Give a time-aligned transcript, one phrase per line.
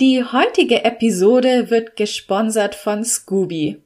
[0.00, 3.80] Die heutige Episode wird gesponsert von Scooby.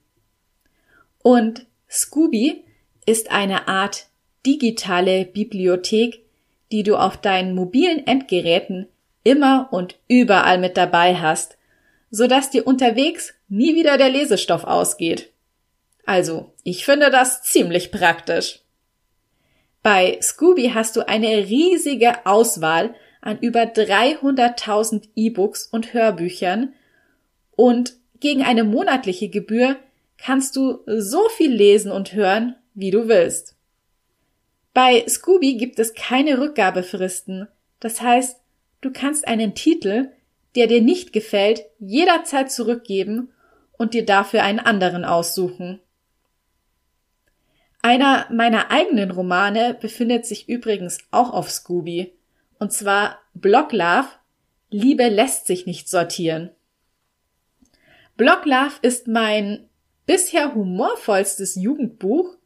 [1.22, 2.64] Und Scooby
[3.04, 4.06] ist eine Art
[4.46, 6.22] digitale Bibliothek,
[6.72, 8.88] die du auf deinen mobilen Endgeräten
[9.22, 11.58] immer und überall mit dabei hast,
[12.10, 15.30] so dass dir unterwegs nie wieder der Lesestoff ausgeht.
[16.06, 18.60] Also, ich finde das ziemlich praktisch.
[19.82, 26.72] Bei Scooby hast du eine riesige Auswahl an über 300.000 E-Books und Hörbüchern
[27.56, 29.76] und gegen eine monatliche Gebühr
[30.16, 33.56] kannst du so viel lesen und hören, wie du willst.
[34.74, 37.48] Bei Scooby gibt es keine Rückgabefristen.
[37.80, 38.40] Das heißt,
[38.80, 40.10] du kannst einen Titel,
[40.54, 43.30] der dir nicht gefällt, jederzeit zurückgeben
[43.72, 45.80] und dir dafür einen anderen aussuchen.
[47.80, 52.12] Einer meiner eigenen Romane befindet sich übrigens auch auf Scooby.
[52.58, 54.08] Und zwar Block Love.
[54.70, 56.50] Liebe lässt sich nicht sortieren.
[58.16, 59.68] Block Love ist mein
[60.06, 62.38] bisher humorvollstes Jugendbuch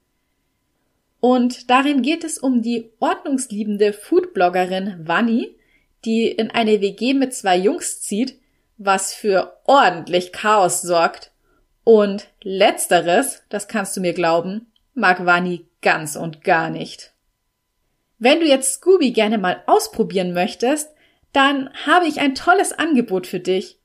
[1.24, 5.56] und darin geht es um die ordnungsliebende Foodbloggerin Vanni,
[6.04, 8.40] die in eine WG mit zwei Jungs zieht,
[8.76, 11.30] was für ordentlich Chaos sorgt.
[11.84, 17.11] Und letzteres, das kannst du mir glauben, mag Vanni ganz und gar nicht.
[18.24, 20.90] Wenn du jetzt Scooby gerne mal ausprobieren möchtest,
[21.32, 23.80] dann habe ich ein tolles Angebot für dich.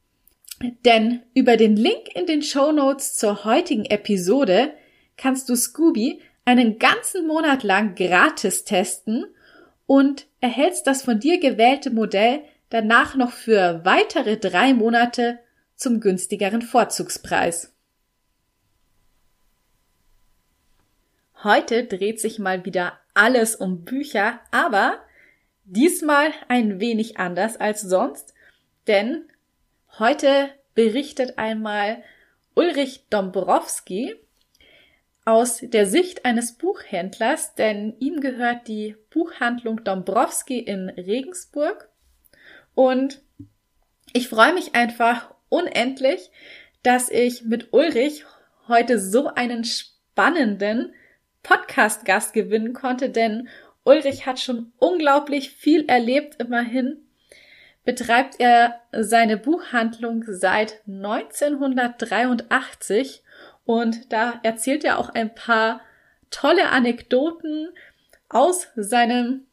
[0.85, 4.73] Denn über den Link in den Show Notes zur heutigen Episode
[5.17, 9.25] kannst du Scooby einen ganzen Monat lang gratis testen
[9.87, 15.39] und erhältst das von dir gewählte Modell danach noch für weitere drei Monate
[15.75, 17.73] zum günstigeren Vorzugspreis.
[21.43, 24.99] Heute dreht sich mal wieder alles um Bücher, aber
[25.65, 28.33] diesmal ein wenig anders als sonst,
[28.87, 29.27] denn
[29.99, 32.03] heute berichtet einmal
[32.55, 34.15] Ulrich Dombrowski
[35.25, 41.89] aus der Sicht eines Buchhändlers, denn ihm gehört die Buchhandlung Dombrowski in Regensburg.
[42.73, 43.21] Und
[44.11, 46.31] ich freue mich einfach unendlich,
[46.81, 48.25] dass ich mit Ulrich
[48.67, 50.93] heute so einen spannenden
[51.43, 53.47] Podcast-Gast gewinnen konnte, denn
[53.83, 57.07] Ulrich hat schon unglaublich viel erlebt, immerhin
[57.87, 63.23] betreibt er seine Buchhandlung seit 1983
[63.63, 65.79] und da erzählt er auch ein paar
[66.29, 67.69] tolle Anekdoten
[68.27, 69.45] aus seinem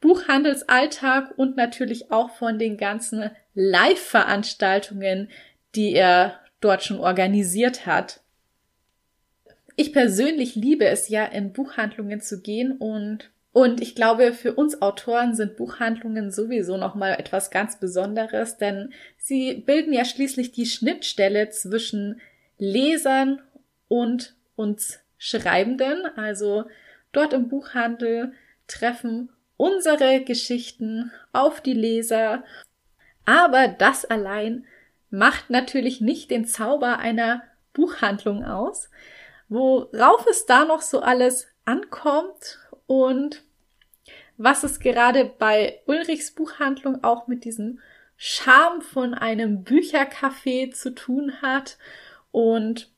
[0.00, 5.28] Buchhandelsalltag und natürlich auch von den ganzen Live-Veranstaltungen,
[5.74, 8.21] die er dort schon organisiert hat
[9.76, 14.80] ich persönlich liebe es ja, in Buchhandlungen zu gehen und und ich glaube, für uns
[14.80, 21.50] Autoren sind Buchhandlungen sowieso nochmal etwas ganz Besonderes, denn sie bilden ja schließlich die Schnittstelle
[21.50, 22.20] zwischen
[22.56, 23.42] Lesern
[23.88, 26.06] und uns Schreibenden.
[26.16, 26.64] Also
[27.12, 28.32] dort im Buchhandel
[28.66, 29.28] treffen
[29.58, 32.44] unsere Geschichten auf die Leser.
[33.26, 34.64] Aber das allein
[35.10, 37.42] macht natürlich nicht den Zauber einer
[37.74, 38.88] Buchhandlung aus
[39.52, 43.44] worauf es da noch so alles ankommt und
[44.36, 47.78] was es gerade bei Ulrichs Buchhandlung auch mit diesem
[48.16, 51.78] Charme von einem Büchercafé zu tun hat
[52.30, 52.90] und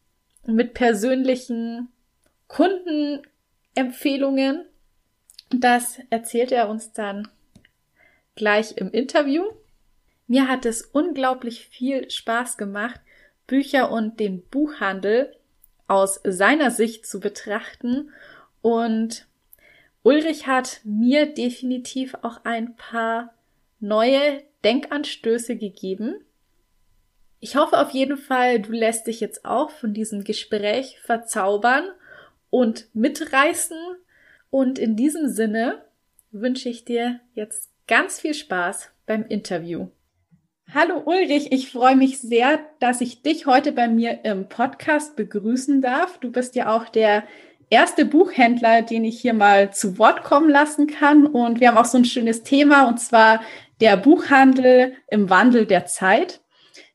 [0.46, 1.88] mit persönlichen
[2.46, 4.66] Kundenempfehlungen.
[5.50, 7.26] Das erzählt er uns dann
[8.36, 9.42] gleich im Interview.
[10.26, 13.00] Mir hat es unglaublich viel Spaß gemacht,
[13.46, 15.34] Bücher und den Buchhandel
[15.86, 18.10] aus seiner Sicht zu betrachten.
[18.62, 19.26] Und
[20.02, 23.34] Ulrich hat mir definitiv auch ein paar
[23.80, 26.24] neue Denkanstöße gegeben.
[27.40, 31.84] Ich hoffe auf jeden Fall, du lässt dich jetzt auch von diesem Gespräch verzaubern
[32.50, 33.76] und mitreißen.
[34.50, 35.84] Und in diesem Sinne
[36.30, 39.88] wünsche ich dir jetzt ganz viel Spaß beim Interview.
[40.72, 45.80] Hallo Ulrich, ich freue mich sehr, dass ich dich heute bei mir im Podcast begrüßen
[45.80, 46.18] darf.
[46.18, 47.22] Du bist ja auch der
[47.70, 51.26] erste Buchhändler, den ich hier mal zu Wort kommen lassen kann.
[51.26, 53.40] Und wir haben auch so ein schönes Thema, und zwar
[53.80, 56.40] der Buchhandel im Wandel der Zeit.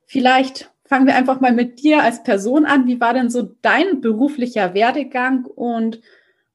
[0.05, 2.85] Vielleicht fangen wir einfach mal mit dir als Person an.
[2.85, 6.01] Wie war denn so dein beruflicher Werdegang und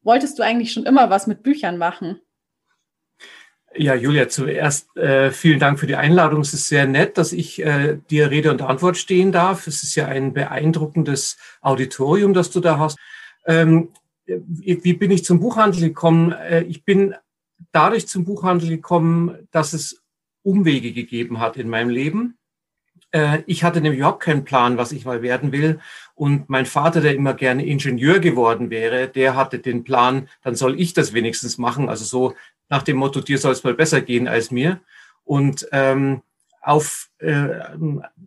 [0.02, 2.20] wolltest du eigentlich schon immer was mit Büchern machen?
[3.76, 6.42] Ja, Julia, zuerst äh, vielen Dank für die Einladung.
[6.42, 9.66] Es ist sehr nett, dass ich äh, dir Rede und Antwort stehen darf.
[9.66, 12.96] Es ist ja ein beeindruckendes Auditorium, das du da hast.
[13.46, 13.90] Ähm,
[14.26, 16.32] wie bin ich zum Buchhandel gekommen?
[16.32, 17.14] Äh, ich bin
[17.72, 20.02] dadurch zum Buchhandel gekommen, dass es
[20.42, 22.38] Umwege gegeben hat in meinem Leben.
[23.10, 25.80] Äh, ich hatte nämlich überhaupt keinen Plan, was ich mal werden will.
[26.14, 30.80] Und mein Vater, der immer gerne Ingenieur geworden wäre, der hatte den Plan, dann soll
[30.80, 31.88] ich das wenigstens machen.
[31.88, 32.34] Also so
[32.68, 34.80] nach dem Motto, dir soll es mal besser gehen als mir.
[35.24, 36.22] Und ähm,
[36.60, 37.48] auf, äh,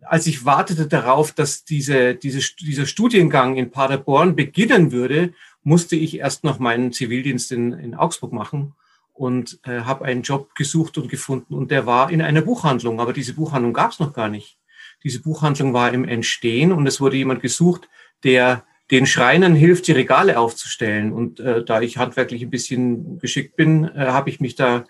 [0.02, 5.32] als ich wartete darauf, dass diese, diese, dieser Studiengang in Paderborn beginnen würde,
[5.62, 8.74] musste ich erst noch meinen Zivildienst in, in Augsburg machen
[9.12, 13.12] und äh, habe einen Job gesucht und gefunden und der war in einer Buchhandlung, aber
[13.12, 14.56] diese Buchhandlung gab es noch gar nicht.
[15.02, 17.88] Diese Buchhandlung war im Entstehen und es wurde jemand gesucht,
[18.24, 21.12] der den Schreinern hilft, die Regale aufzustellen.
[21.12, 24.84] Und äh, da ich handwerklich ein bisschen geschickt bin, äh, habe ich mich da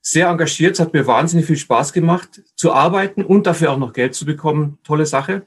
[0.00, 0.74] sehr engagiert.
[0.74, 4.24] Es hat mir wahnsinnig viel Spaß gemacht, zu arbeiten und dafür auch noch Geld zu
[4.24, 4.78] bekommen.
[4.84, 5.46] Tolle Sache.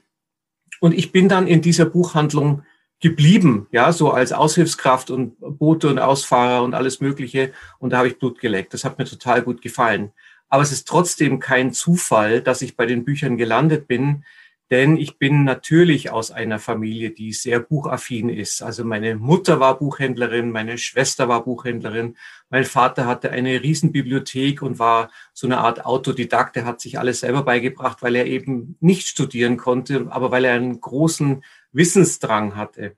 [0.80, 2.62] Und ich bin dann in dieser Buchhandlung
[3.00, 7.52] geblieben, ja, so als Aushilfskraft und Boote und Ausfahrer und alles Mögliche.
[7.78, 8.74] Und da habe ich Blut geleckt.
[8.74, 10.12] Das hat mir total gut gefallen.
[10.48, 14.24] Aber es ist trotzdem kein Zufall, dass ich bei den Büchern gelandet bin,
[14.70, 18.62] denn ich bin natürlich aus einer Familie, die sehr buchaffin ist.
[18.62, 22.16] Also meine Mutter war Buchhändlerin, meine Schwester war Buchhändlerin,
[22.50, 26.56] mein Vater hatte eine Riesenbibliothek und war so eine Art Autodidakt.
[26.56, 30.54] Er hat sich alles selber beigebracht, weil er eben nicht studieren konnte, aber weil er
[30.54, 31.42] einen großen
[31.72, 32.94] Wissensdrang hatte.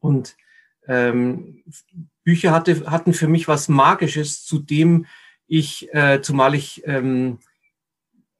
[0.00, 0.36] Und
[0.86, 1.64] ähm,
[2.24, 5.06] Bücher hatte, hatten für mich was Magisches, zu dem
[5.46, 7.38] ich, äh, zumal ich ähm,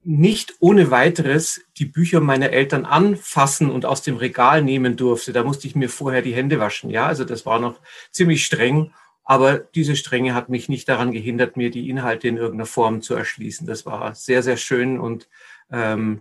[0.05, 5.33] nicht ohne weiteres die Bücher meiner Eltern anfassen und aus dem Regal nehmen durfte.
[5.33, 6.91] Da musste ich mir vorher die Hände waschen.
[6.91, 7.81] Ja, also das war noch
[8.11, 8.93] ziemlich streng.
[9.25, 13.15] Aber diese Strenge hat mich nicht daran gehindert, mir die Inhalte in irgendeiner Form zu
[13.15, 13.67] erschließen.
[13.67, 15.29] Das war sehr, sehr schön und
[15.71, 16.21] ähm,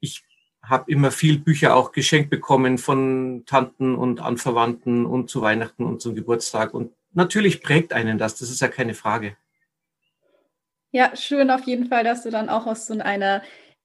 [0.00, 0.24] ich
[0.62, 6.00] habe immer viel Bücher auch geschenkt bekommen von Tanten und Anverwandten und zu Weihnachten und
[6.00, 6.72] zum Geburtstag.
[6.72, 9.36] Und natürlich prägt einen das, das ist ja keine Frage.
[10.90, 13.42] Ja, schön auf jeden Fall, dass du dann auch aus so einer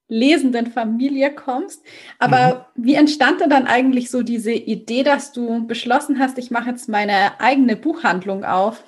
[0.08, 1.82] lesenden Familie kommst.
[2.18, 2.84] Aber mhm.
[2.84, 6.88] wie entstand denn dann eigentlich so diese Idee, dass du beschlossen hast, ich mache jetzt
[6.88, 8.84] meine eigene Buchhandlung auf?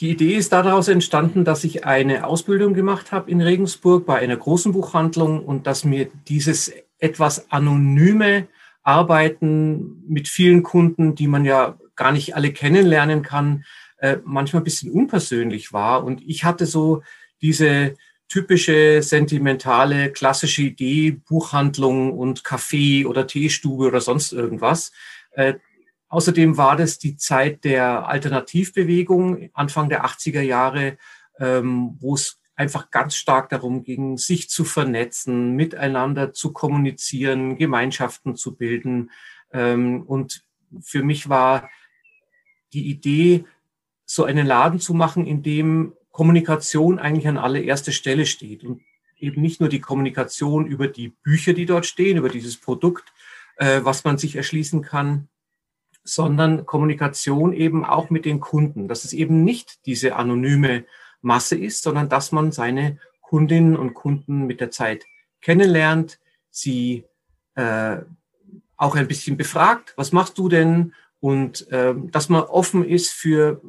[0.00, 4.36] Die Idee ist daraus entstanden, dass ich eine Ausbildung gemacht habe in Regensburg bei einer
[4.36, 8.48] großen Buchhandlung und dass mir dieses etwas anonyme
[8.82, 13.64] Arbeiten mit vielen Kunden, die man ja gar nicht alle kennenlernen kann,
[14.00, 16.04] äh, manchmal ein bisschen unpersönlich war.
[16.04, 17.02] Und ich hatte so
[17.40, 17.94] diese
[18.28, 24.92] typische sentimentale klassische Idee, Buchhandlung und Café oder Teestube oder sonst irgendwas.
[25.32, 25.54] Äh,
[26.08, 30.96] außerdem war das die Zeit der Alternativbewegung, Anfang der 80er Jahre,
[31.38, 38.36] ähm, wo es einfach ganz stark darum ging, sich zu vernetzen, miteinander zu kommunizieren, Gemeinschaften
[38.36, 39.10] zu bilden.
[39.52, 40.44] Ähm, und
[40.80, 41.68] für mich war
[42.72, 43.44] die Idee,
[44.10, 48.82] so einen Laden zu machen, in dem Kommunikation eigentlich an allererster Stelle steht und
[49.16, 53.12] eben nicht nur die Kommunikation über die Bücher, die dort stehen, über dieses Produkt,
[53.54, 55.28] äh, was man sich erschließen kann,
[56.02, 60.86] sondern Kommunikation eben auch mit den Kunden, dass es eben nicht diese anonyme
[61.22, 65.04] Masse ist, sondern dass man seine Kundinnen und Kunden mit der Zeit
[65.40, 66.18] kennenlernt,
[66.50, 67.04] sie
[67.54, 67.98] äh,
[68.76, 70.94] auch ein bisschen befragt, was machst du denn?
[71.20, 73.60] Und äh, dass man offen ist für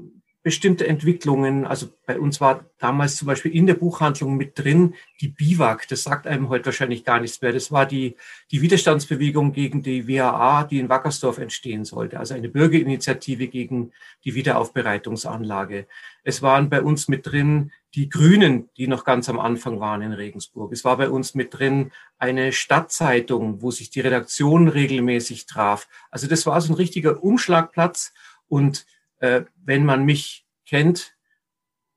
[0.44, 1.66] bestimmte Entwicklungen.
[1.66, 5.88] Also bei uns war damals zum Beispiel in der Buchhandlung mit drin die Biwak.
[5.88, 7.54] Das sagt einem heute wahrscheinlich gar nichts mehr.
[7.54, 8.16] Das war die,
[8.50, 12.20] die Widerstandsbewegung gegen die WAA, die in Wackersdorf entstehen sollte.
[12.20, 13.92] Also eine Bürgerinitiative gegen
[14.26, 15.86] die Wiederaufbereitungsanlage.
[16.24, 20.14] Es waren bei uns mit drin die Grünen, die noch ganz am Anfang waren in
[20.14, 20.72] Regensburg.
[20.72, 25.88] Es war bei uns mit drin eine Stadtzeitung, wo sich die Redaktion regelmäßig traf.
[26.10, 28.14] Also das war so ein richtiger Umschlagplatz
[28.48, 28.86] und
[29.22, 31.16] äh, wenn man mich kennt,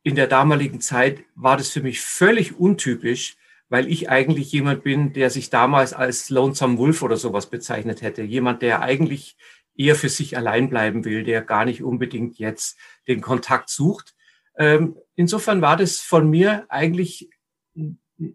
[0.02, 3.36] in der damaligen Zeit war das für mich völlig untypisch,
[3.68, 8.22] weil ich eigentlich jemand bin, der sich damals als Lonesome Wolf oder sowas bezeichnet hätte.
[8.22, 9.36] Jemand, der eigentlich
[9.74, 12.78] eher für sich allein bleiben will, der gar nicht unbedingt jetzt
[13.08, 14.14] den Kontakt sucht.
[14.56, 17.30] Ähm, insofern war das von mir eigentlich,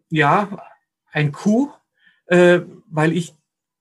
[0.10, 0.58] ja,
[1.12, 1.72] ein Coup,
[2.25, 3.36] äh, weil ich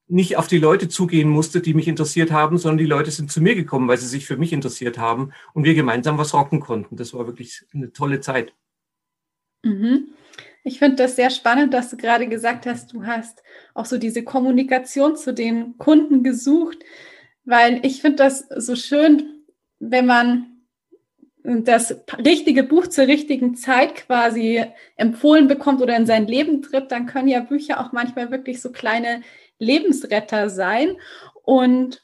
[0.09, 3.41] nicht auf die Leute zugehen musste, die mich interessiert haben, sondern die Leute sind zu
[3.41, 6.97] mir gekommen, weil sie sich für mich interessiert haben und wir gemeinsam was rocken konnten.
[6.97, 8.55] Das war wirklich eine tolle Zeit.
[9.62, 10.09] Mhm.
[10.65, 13.43] Ich finde das sehr spannend, dass du gerade gesagt hast, du hast
[13.75, 16.79] auch so diese Kommunikation zu den Kunden gesucht,
[17.45, 19.45] weil ich finde das so schön,
[19.79, 20.59] wenn man
[21.43, 24.65] das richtige Buch zur richtigen Zeit quasi
[24.97, 28.71] empfohlen bekommt oder in sein Leben tritt, dann können ja Bücher auch manchmal wirklich so
[28.71, 29.23] kleine
[29.59, 30.97] Lebensretter sein.
[31.43, 32.03] Und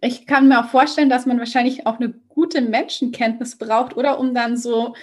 [0.00, 4.34] ich kann mir auch vorstellen, dass man wahrscheinlich auch eine gute Menschenkenntnis braucht, oder um
[4.34, 4.94] dann so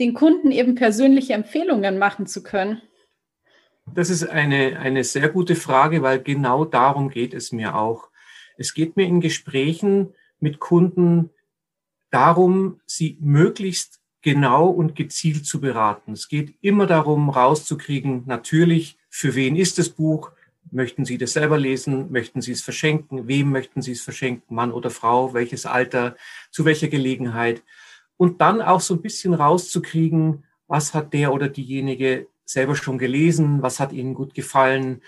[0.00, 2.82] den Kunden eben persönliche Empfehlungen machen zu können.
[3.94, 8.10] Das ist eine, eine sehr gute Frage, weil genau darum geht es mir auch.
[8.56, 11.30] Es geht mir in Gesprächen mit Kunden
[12.10, 16.12] darum, sie möglichst genau und gezielt zu beraten.
[16.12, 20.30] Es geht immer darum, rauszukriegen, natürlich, für wen ist das Buch?
[20.70, 22.10] Möchten Sie das selber lesen?
[22.12, 23.28] Möchten Sie es verschenken?
[23.28, 24.54] Wem möchten Sie es verschenken?
[24.54, 25.34] Mann oder Frau?
[25.34, 26.16] Welches Alter?
[26.50, 27.62] Zu welcher Gelegenheit?
[28.16, 33.62] Und dann auch so ein bisschen rauszukriegen, was hat der oder diejenige selber schon gelesen?
[33.62, 35.02] Was hat Ihnen gut gefallen?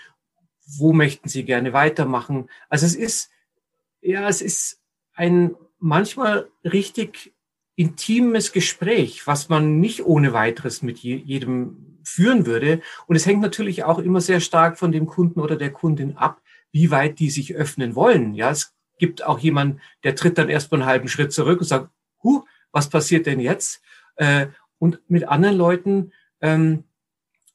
[0.65, 2.49] Wo möchten Sie gerne weitermachen?
[2.69, 3.31] Also es ist,
[4.01, 4.81] ja, es ist
[5.13, 7.33] ein manchmal richtig
[7.75, 12.81] intimes Gespräch, was man nicht ohne weiteres mit jedem führen würde.
[13.07, 16.41] Und es hängt natürlich auch immer sehr stark von dem Kunden oder der Kundin ab,
[16.71, 18.33] wie weit die sich öffnen wollen.
[18.33, 21.67] Ja, es gibt auch jemanden, der tritt dann erst mal einen halben Schritt zurück und
[21.67, 21.89] sagt,
[22.23, 23.81] huh, was passiert denn jetzt?
[24.15, 24.47] Äh,
[24.77, 26.83] und mit anderen Leuten ähm,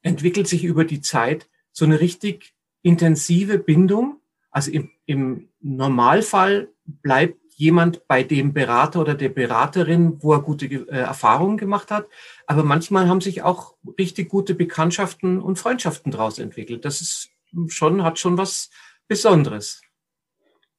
[0.02, 4.21] entwickelt sich über die Zeit so eine richtig intensive Bindung.
[4.50, 10.64] Also im, im Normalfall bleibt jemand bei dem Berater oder der Beraterin, wo er gute
[10.64, 12.06] äh, Erfahrungen gemacht hat.
[12.46, 16.86] Aber manchmal haben sich auch richtig gute Bekanntschaften und Freundschaften daraus entwickelt.
[16.86, 17.28] Das ist
[17.68, 18.70] schon, hat schon was
[19.08, 19.82] Besonderes.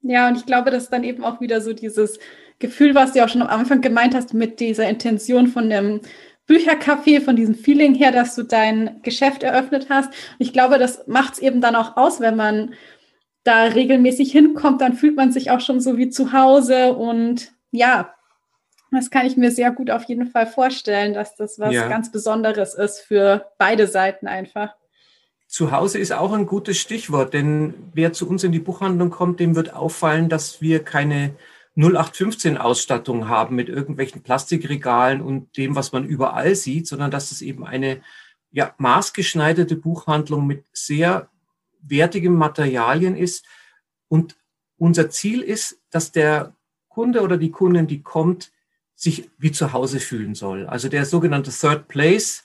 [0.00, 2.18] Ja, und ich glaube, das ist dann eben auch wieder so dieses
[2.58, 6.00] Gefühl, was du auch schon am Anfang gemeint hast, mit dieser Intention von dem
[6.48, 10.12] Büchercafé, von diesem Feeling her, dass du dein Geschäft eröffnet hast.
[10.40, 12.74] Ich glaube, das macht es eben dann auch aus, wenn man
[13.44, 18.14] da regelmäßig hinkommt, dann fühlt man sich auch schon so wie zu Hause und ja,
[18.90, 21.88] das kann ich mir sehr gut auf jeden Fall vorstellen, dass das was ja.
[21.88, 24.74] ganz Besonderes ist für beide Seiten einfach.
[25.48, 29.40] Zu Hause ist auch ein gutes Stichwort, denn wer zu uns in die Buchhandlung kommt,
[29.40, 31.34] dem wird auffallen, dass wir keine
[31.76, 37.40] 0815 Ausstattung haben mit irgendwelchen Plastikregalen und dem, was man überall sieht, sondern dass es
[37.40, 38.02] eben eine
[38.50, 41.28] ja, maßgeschneiderte Buchhandlung mit sehr
[41.82, 43.44] wertigem Materialien ist.
[44.08, 44.36] Und
[44.76, 46.54] unser Ziel ist, dass der
[46.88, 48.52] Kunde oder die Kundin, die kommt,
[48.94, 50.66] sich wie zu Hause fühlen soll.
[50.66, 52.44] Also der sogenannte Third Place,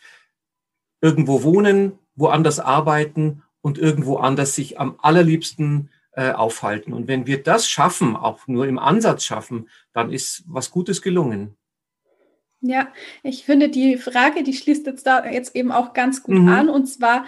[1.01, 6.93] irgendwo wohnen, woanders arbeiten und irgendwo anders sich am allerliebsten äh, aufhalten.
[6.93, 11.55] Und wenn wir das schaffen, auch nur im Ansatz schaffen, dann ist was Gutes gelungen.
[12.61, 12.91] Ja,
[13.21, 16.49] ich finde die Frage, die schließt jetzt da jetzt eben auch ganz gut mhm.
[16.49, 17.25] an, und zwar,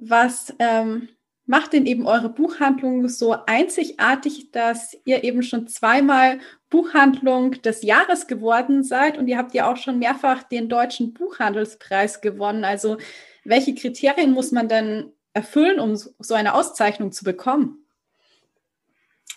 [0.00, 1.08] was ähm,
[1.46, 6.38] macht denn eben eure Buchhandlung so einzigartig, dass ihr eben schon zweimal
[6.70, 12.20] Buchhandlung des Jahres geworden seid und ihr habt ja auch schon mehrfach den deutschen Buchhandelspreis
[12.20, 12.64] gewonnen.
[12.64, 12.96] Also
[13.44, 17.84] welche Kriterien muss man denn erfüllen, um so eine Auszeichnung zu bekommen?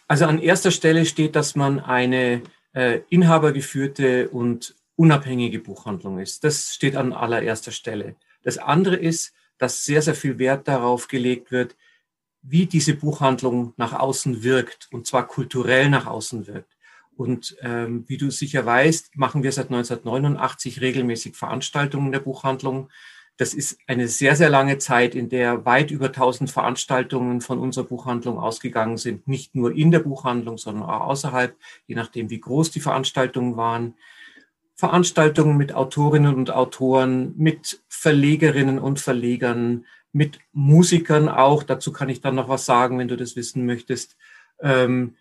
[0.08, 2.44] Also an erster Stelle steht, dass man eine
[2.74, 6.44] äh, inhabergeführte und unabhängige Buchhandlung ist.
[6.44, 8.16] Das steht an allererster Stelle.
[8.44, 11.76] Das andere ist, dass sehr, sehr viel Wert darauf gelegt wird,
[12.48, 16.75] wie diese Buchhandlung nach außen wirkt, und zwar kulturell nach außen wirkt.
[17.16, 22.90] Und ähm, wie du sicher weißt, machen wir seit 1989 regelmäßig Veranstaltungen der Buchhandlung.
[23.38, 27.86] Das ist eine sehr, sehr lange Zeit, in der weit über 1000 Veranstaltungen von unserer
[27.86, 29.28] Buchhandlung ausgegangen sind.
[29.28, 31.56] Nicht nur in der Buchhandlung, sondern auch außerhalb,
[31.88, 33.96] je nachdem, wie groß die Veranstaltungen waren.
[34.75, 39.86] Veranstaltungen mit Autorinnen und Autoren, mit Verlegerinnen und Verlegern,
[40.16, 41.64] mit Musikern auch.
[41.64, 44.16] Dazu kann ich dann noch was sagen, wenn du das wissen möchtest.
[44.62, 45.18] Ähm,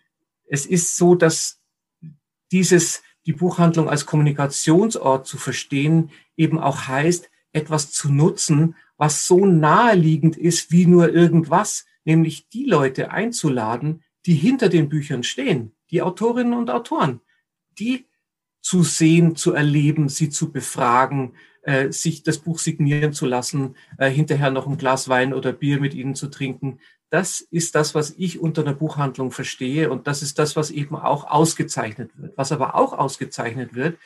[0.47, 1.59] es ist so, dass
[2.53, 9.45] dieses, die Buchhandlung als Kommunikationsort zu verstehen, eben auch heißt, etwas zu nutzen, was so
[9.45, 16.01] naheliegend ist wie nur irgendwas, nämlich die Leute einzuladen, die hinter den Büchern stehen, die
[16.01, 17.19] Autorinnen und Autoren,
[17.77, 18.05] die
[18.61, 21.33] zu sehen, zu erleben, sie zu befragen,
[21.65, 25.79] äh, sich das Buch signieren zu lassen, äh, hinterher noch ein Glas Wein oder Bier
[25.79, 26.79] mit ihnen zu trinken.
[27.09, 30.95] Das ist das, was ich unter einer Buchhandlung verstehe und das ist das, was eben
[30.95, 32.37] auch ausgezeichnet wird.
[32.37, 33.97] Was aber auch ausgezeichnet wird,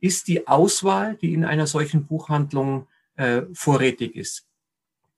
[0.00, 4.46] ist die Auswahl, die in einer solchen Buchhandlung äh, vorrätig ist.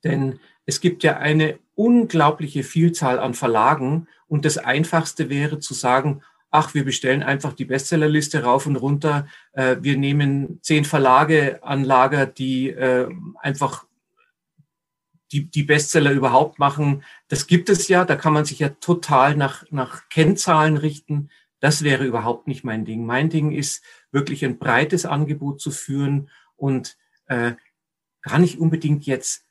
[0.05, 6.23] Denn es gibt ja eine unglaubliche Vielzahl an Verlagen und das Einfachste wäre zu sagen,
[6.55, 9.27] ach, wir bestellen einfach die Bestsellerliste rauf und runter.
[9.55, 13.09] Äh, wir nehmen zehn Verlage an Lager, die äh,
[13.43, 13.87] einfach
[15.33, 17.03] die, Bestseller überhaupt machen.
[17.27, 21.29] Das gibt es ja, da kann man sich ja total nach, nach Kennzahlen richten.
[21.59, 23.05] Das wäre überhaupt nicht mein Ding.
[23.05, 23.83] Mein Ding ist
[24.13, 26.97] wirklich ein breites Angebot zu führen und
[27.27, 27.55] äh,
[28.23, 29.45] gar nicht unbedingt jetzt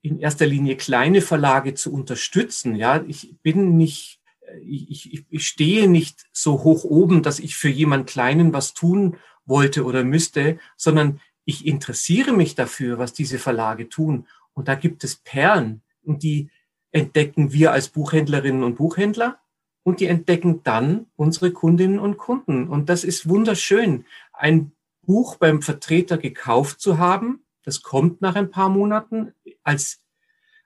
[0.00, 2.76] in erster Linie kleine Verlage zu unterstützen.
[2.76, 4.15] Ja, ich bin nicht
[4.62, 9.16] ich, ich, ich stehe nicht so hoch oben, dass ich für jemand Kleinen was tun
[9.44, 14.26] wollte oder müsste, sondern ich interessiere mich dafür, was diese Verlage tun.
[14.54, 16.50] Und da gibt es Perlen und die
[16.90, 19.38] entdecken wir als Buchhändlerinnen und Buchhändler
[19.82, 22.68] und die entdecken dann unsere Kundinnen und Kunden.
[22.68, 24.72] Und das ist wunderschön, ein
[25.02, 27.44] Buch beim Vertreter gekauft zu haben.
[27.62, 30.02] Das kommt nach ein paar Monaten als,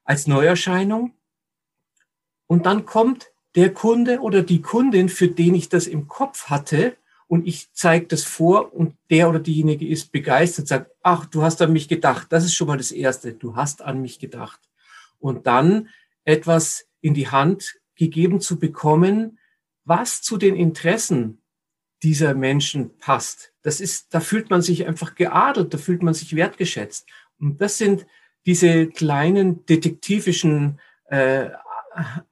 [0.05, 1.13] als Neuerscheinung.
[2.47, 6.97] Und dann kommt der Kunde oder die Kundin, für den ich das im Kopf hatte,
[7.31, 11.63] und ich zeige das vor und der oder diejenige ist begeistert, sagt, ach, du hast
[11.63, 12.27] an mich gedacht.
[12.31, 13.33] Das ist schon mal das Erste.
[13.35, 14.59] Du hast an mich gedacht.
[15.21, 15.91] Und dann
[16.25, 19.39] etwas in die Hand gegeben zu bekommen,
[19.85, 21.41] was zu den Interessen
[22.03, 23.53] dieser Menschen passt.
[23.63, 27.07] Das ist, da fühlt man sich einfach geadelt, da fühlt man sich wertgeschätzt.
[27.39, 28.07] Und das sind
[28.45, 31.51] diese kleinen detektivischen äh,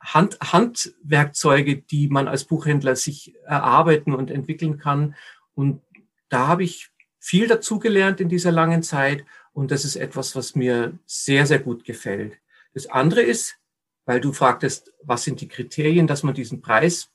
[0.01, 5.15] Hand, Handwerkzeuge, die man als Buchhändler sich erarbeiten und entwickeln kann.
[5.55, 5.83] Und
[6.29, 9.25] da habe ich viel dazugelernt in dieser langen Zeit.
[9.53, 12.39] Und das ist etwas, was mir sehr, sehr gut gefällt.
[12.75, 13.57] Das andere ist,
[14.05, 17.11] weil du fragtest, was sind die Kriterien, dass man diesen Preis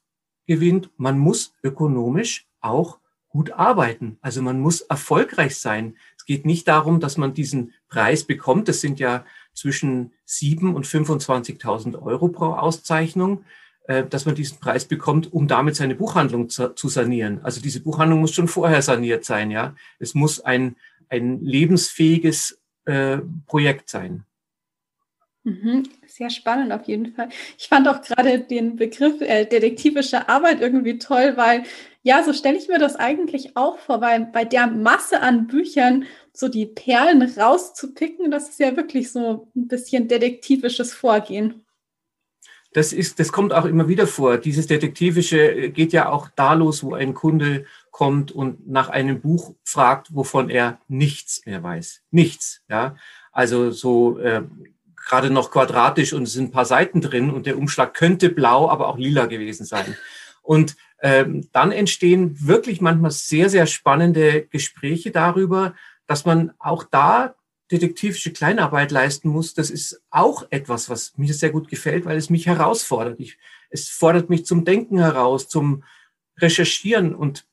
[0.45, 0.89] gewinnt?
[0.97, 4.17] Man muss ökonomisch auch gut arbeiten.
[4.21, 5.97] Also man muss erfolgreich sein.
[6.17, 8.67] Es geht nicht darum, dass man diesen Preis bekommt.
[8.67, 13.45] Das sind ja zwischen 7 und 25.000 Euro pro Auszeichnung,
[13.87, 17.39] äh, dass man diesen Preis bekommt, um damit seine Buchhandlung zu, zu, sanieren.
[17.43, 19.75] Also diese Buchhandlung muss schon vorher saniert sein, ja.
[19.99, 20.75] Es muss ein,
[21.09, 24.25] ein lebensfähiges äh, Projekt sein.
[25.43, 25.83] Mhm.
[26.07, 27.27] Sehr spannend auf jeden Fall.
[27.57, 31.63] Ich fand auch gerade den Begriff äh, detektivische Arbeit irgendwie toll, weil
[32.03, 36.03] ja, so stelle ich mir das eigentlich auch vor, weil bei der Masse an Büchern
[36.33, 41.65] so die Perlen rauszupicken, das ist ja wirklich so ein bisschen detektivisches Vorgehen.
[42.73, 44.37] Das ist, das kommt auch immer wieder vor.
[44.37, 49.53] Dieses Detektivische geht ja auch da los, wo ein Kunde kommt und nach einem Buch
[49.63, 52.01] fragt, wovon er nichts mehr weiß.
[52.11, 52.97] Nichts, ja.
[53.31, 54.41] Also so äh,
[54.95, 58.69] gerade noch quadratisch und es sind ein paar Seiten drin und der Umschlag könnte blau,
[58.69, 59.95] aber auch lila gewesen sein.
[60.41, 65.75] Und ähm, dann entstehen wirklich manchmal sehr, sehr spannende Gespräche darüber,
[66.07, 67.35] dass man auch da
[67.71, 72.29] detektivische Kleinarbeit leisten muss, das ist auch etwas, was mir sehr gut gefällt, weil es
[72.29, 73.19] mich herausfordert.
[73.19, 73.37] Ich,
[73.69, 75.83] es fordert mich zum Denken heraus, zum
[76.37, 77.45] Recherchieren und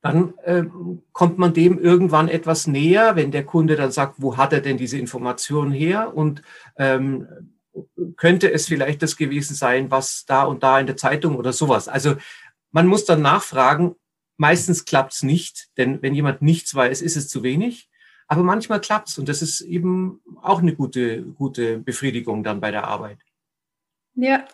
[0.00, 0.64] dann äh,
[1.12, 4.78] kommt man dem irgendwann etwas näher, wenn der Kunde dann sagt, wo hat er denn
[4.78, 6.42] diese Information her und
[6.76, 7.26] ähm,
[8.16, 11.88] könnte es vielleicht das gewesen sein, was da und da in der Zeitung oder sowas.
[11.88, 12.16] Also
[12.70, 13.94] man muss dann nachfragen,
[14.40, 17.90] Meistens klappt's nicht, denn wenn jemand nichts weiß, ist es zu wenig.
[18.28, 22.84] Aber manchmal klappt's und das ist eben auch eine gute, gute Befriedigung dann bei der
[22.84, 23.18] Arbeit.
[24.14, 24.44] Ja,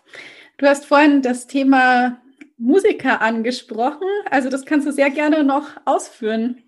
[0.57, 2.19] du hast vorhin das Thema
[2.57, 4.07] Musiker angesprochen.
[4.31, 6.63] Also das kannst du sehr gerne noch ausführen.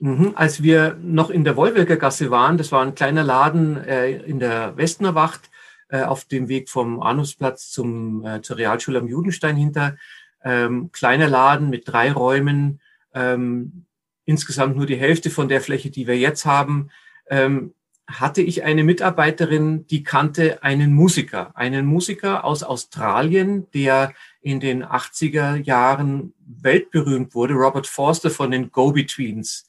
[0.00, 0.32] Mhm.
[0.34, 4.40] Als wir noch in der Wollwirker Gasse waren, das war ein kleiner Laden äh, in
[4.40, 5.48] der Westner Wacht
[5.90, 9.96] äh, auf dem Weg vom Arnusplatz zum, äh, zur Realschule am Judenstein hinter,
[10.44, 12.80] ähm, kleiner Laden mit drei Räumen,
[13.14, 13.84] ähm,
[14.24, 16.90] insgesamt nur die Hälfte von der Fläche, die wir jetzt haben,
[17.30, 17.74] ähm,
[18.06, 24.82] hatte ich eine Mitarbeiterin, die kannte einen Musiker, einen Musiker aus Australien, der in den
[24.82, 29.66] 80er Jahren weltberühmt wurde, Robert Forster von den Go-Betweens.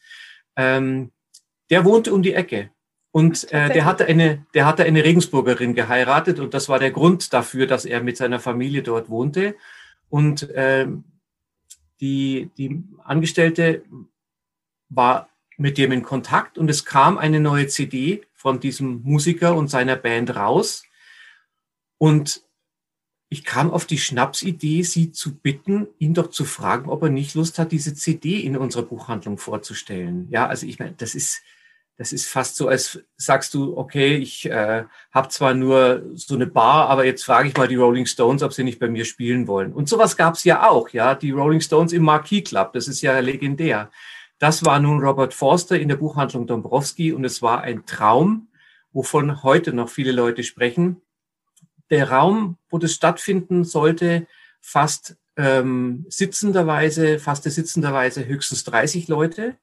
[0.56, 1.12] Ähm,
[1.70, 2.70] der wohnte um die Ecke.
[3.12, 7.34] Und äh, der hatte eine, der hatte eine Regensburgerin geheiratet und das war der Grund
[7.34, 9.56] dafür, dass er mit seiner Familie dort wohnte.
[10.10, 10.88] Und äh,
[12.02, 13.84] die, die Angestellte
[14.90, 19.68] war mit dem in Kontakt und es kam eine neue CD von diesem Musiker und
[19.68, 20.84] seiner Band raus.
[21.98, 22.42] Und
[23.28, 27.36] ich kam auf die Schnapsidee, sie zu bitten, ihn doch zu fragen, ob er nicht
[27.36, 30.28] Lust hat, diese CD in unserer Buchhandlung vorzustellen.
[30.32, 31.42] Ja, also ich meine, das ist,
[32.00, 36.48] das ist fast so, als sagst du, okay, ich äh, habe zwar nur so eine
[36.48, 39.48] Bar, aber jetzt frage ich mal die Rolling Stones, ob sie nicht bei mir spielen
[39.48, 39.74] wollen.
[39.74, 43.02] Und sowas gab es ja auch, ja, die Rolling Stones im Marquis Club, das ist
[43.02, 43.92] ja legendär.
[44.38, 48.48] Das war nun Robert Forster in der Buchhandlung Dombrowski und es war ein Traum,
[48.94, 51.02] wovon heute noch viele Leute sprechen.
[51.90, 54.26] der Raum, wo das stattfinden sollte,
[54.62, 59.58] fast ähm, sitzenderweise, fast sitzenderweise höchstens 30 Leute.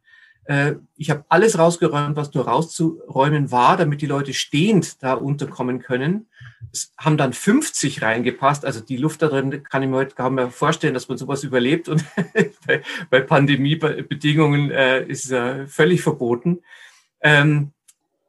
[0.46, 5.80] Äh, ich habe alles rausgeräumt, was nur rauszuräumen war, damit die Leute stehend da unterkommen
[5.80, 6.28] können.
[6.72, 8.64] Es haben dann 50 reingepasst.
[8.64, 11.42] Also die Luft da drin kann ich mir heute kaum mehr vorstellen, dass man sowas
[11.42, 11.88] überlebt.
[11.88, 12.04] Und
[12.66, 16.60] bei, bei Pandemiebedingungen äh, ist es äh, völlig verboten.
[17.20, 17.72] Ähm,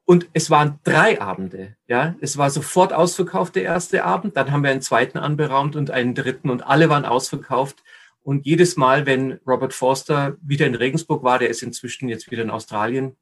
[0.06, 1.75] und es waren drei Abende.
[1.88, 4.38] Ja, es war sofort ausverkauft der erste Abend.
[4.38, 7.84] Dann haben wir einen zweiten anberaumt und einen dritten und alle waren ausverkauft.
[8.28, 12.44] Und jedes Mal, wenn Robert Forster wieder in Regensburg war, der ist inzwischen jetzt wieder
[12.44, 13.16] in Australien,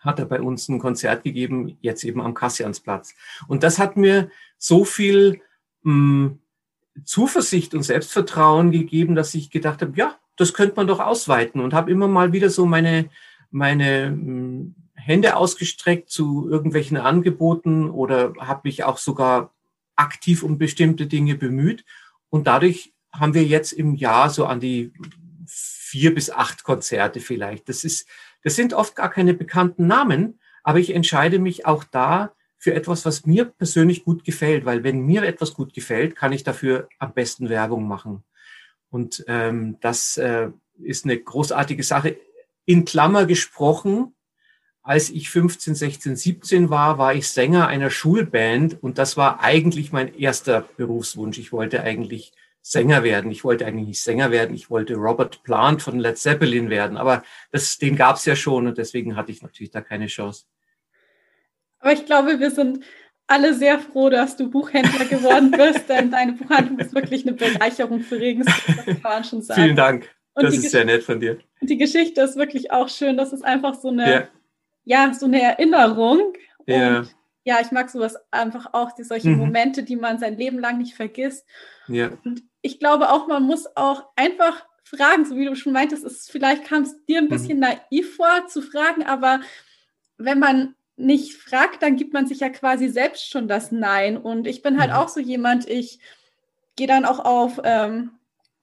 [0.00, 3.14] hat er bei uns ein Konzert gegeben, jetzt eben am Kassiansplatz.
[3.46, 5.42] Und das hat mir so viel
[5.84, 6.38] mh, hm,
[7.04, 11.72] Zuversicht und Selbstvertrauen gegeben, dass ich gedacht habe, ja, das könnte man doch ausweiten und
[11.72, 13.10] habe immer mal wieder so meine,
[13.52, 19.54] meine mh, hm, Hände ausgestreckt zu irgendwelchen Angeboten oder habe mich auch sogar
[19.94, 21.84] aktiv um bestimmte Dinge bemüht.
[22.28, 24.92] Und dadurch haben wir jetzt im Jahr so an die
[25.46, 27.68] vier bis acht Konzerte vielleicht.
[27.68, 28.06] Das ist,
[28.42, 33.04] das sind oft gar keine bekannten Namen, aber ich entscheide mich auch da für etwas,
[33.04, 37.14] was mir persönlich gut gefällt, weil wenn mir etwas gut gefällt, kann ich dafür am
[37.14, 38.24] besten Werbung machen.
[38.90, 40.50] Und ähm, das äh,
[40.82, 42.16] ist eine großartige Sache.
[42.64, 44.14] In Klammer gesprochen,
[44.82, 49.92] als ich 15, 16, 17 war, war ich Sänger einer Schulband und das war eigentlich
[49.92, 51.38] mein erster Berufswunsch.
[51.38, 52.32] Ich wollte eigentlich
[52.68, 53.30] Sänger werden.
[53.30, 57.22] Ich wollte eigentlich nicht Sänger werden, ich wollte Robert Plant von Led Zeppelin werden, aber
[57.52, 60.46] das, den gab es ja schon und deswegen hatte ich natürlich da keine Chance.
[61.78, 62.84] Aber ich glaube, wir sind
[63.28, 68.00] alle sehr froh, dass du Buchhändler geworden bist, denn deine Buchhandlung ist wirklich eine Bereicherung
[68.00, 69.62] für Regensburg, das kann man schon sagen.
[69.62, 70.10] Vielen Dank.
[70.34, 71.38] Und das ist sehr nett von dir.
[71.60, 73.16] Und die Geschichte ist wirklich auch schön.
[73.16, 74.28] Das ist einfach so eine, ja,
[74.84, 76.34] ja so eine Erinnerung.
[76.66, 76.98] Ja.
[76.98, 79.38] Und ja, ich mag sowas einfach auch, die, solche mhm.
[79.38, 81.46] Momente, die man sein Leben lang nicht vergisst.
[81.86, 82.10] Ja.
[82.24, 86.30] Und ich glaube auch, man muss auch einfach fragen, so wie du schon meintest, ist,
[86.30, 87.28] vielleicht kam es dir ein mhm.
[87.28, 87.66] bisschen mhm.
[87.90, 89.40] naiv vor zu fragen, aber
[90.18, 94.16] wenn man nicht fragt, dann gibt man sich ja quasi selbst schon das Nein.
[94.16, 94.96] Und ich bin halt mhm.
[94.96, 96.00] auch so jemand, ich
[96.74, 98.12] gehe dann auch auf ähm,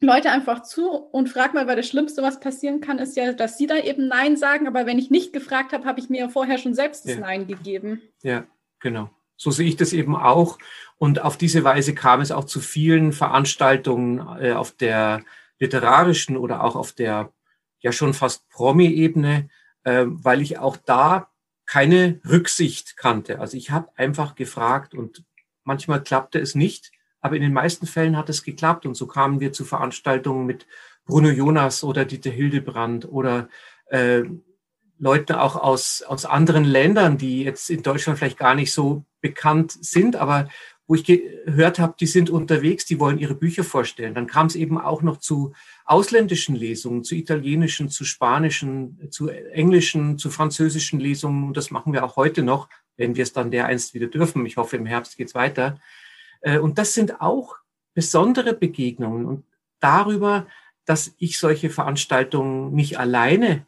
[0.02, 3.58] Leute einfach zu und frage mal, weil das Schlimmste, was passieren kann, ist ja, dass
[3.58, 4.68] sie da eben Nein sagen.
[4.68, 7.20] Aber wenn ich nicht gefragt habe, habe ich mir ja vorher schon selbst das ja.
[7.20, 8.02] Nein gegeben.
[8.24, 8.46] Ja,
[8.80, 9.12] genau.
[9.38, 10.58] So sehe ich das eben auch.
[10.98, 15.24] Und auf diese Weise kam es auch zu vielen Veranstaltungen äh, auf der
[15.60, 17.32] literarischen oder auch auf der
[17.80, 19.50] ja schon fast Promi-Ebene,
[19.84, 21.30] äh, weil ich auch da
[21.66, 23.40] keine Rücksicht kannte.
[23.40, 25.24] Also ich habe einfach gefragt und
[25.64, 26.92] manchmal klappte es nicht,
[27.22, 30.68] aber in den meisten Fällen hat es geklappt und so kamen wir zu Veranstaltungen mit
[31.06, 33.50] Bruno Jonas oder Dieter Hildebrand oder
[33.88, 34.24] äh,
[35.00, 39.72] Leuten auch aus, aus anderen Ländern, die jetzt in Deutschland vielleicht gar nicht so bekannt
[39.72, 40.50] sind, aber
[40.86, 44.14] wo ich gehört habe, die sind unterwegs, die wollen ihre Bücher vorstellen.
[44.14, 45.54] Dann kam es eben auch noch zu
[45.86, 51.46] ausländischen Lesungen, zu italienischen, zu spanischen, zu englischen, zu französischen Lesungen.
[51.46, 54.46] Und das machen wir auch heute noch, wenn wir es dann dereinst wieder dürfen.
[54.46, 55.80] Ich hoffe, im Herbst geht's weiter.
[56.42, 57.56] Äh, und das sind auch
[57.94, 59.26] besondere Begegnungen.
[59.26, 59.46] Und
[59.80, 60.48] darüber,
[60.86, 63.66] dass ich solche Veranstaltungen nicht alleine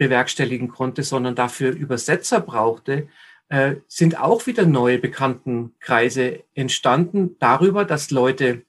[0.00, 3.08] bewerkstelligen konnte, sondern dafür Übersetzer brauchte,
[3.50, 7.36] äh, sind auch wieder neue Bekanntenkreise entstanden.
[7.38, 8.62] Darüber, dass Leute,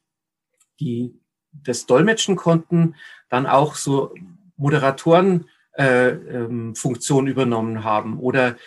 [0.82, 1.18] die
[1.54, 2.96] das dolmetschen konnten,
[3.30, 4.14] dann auch so
[4.58, 6.10] Moderatorenfunktion äh,
[7.30, 8.20] ähm, übernommen haben.
[8.20, 8.58] Oder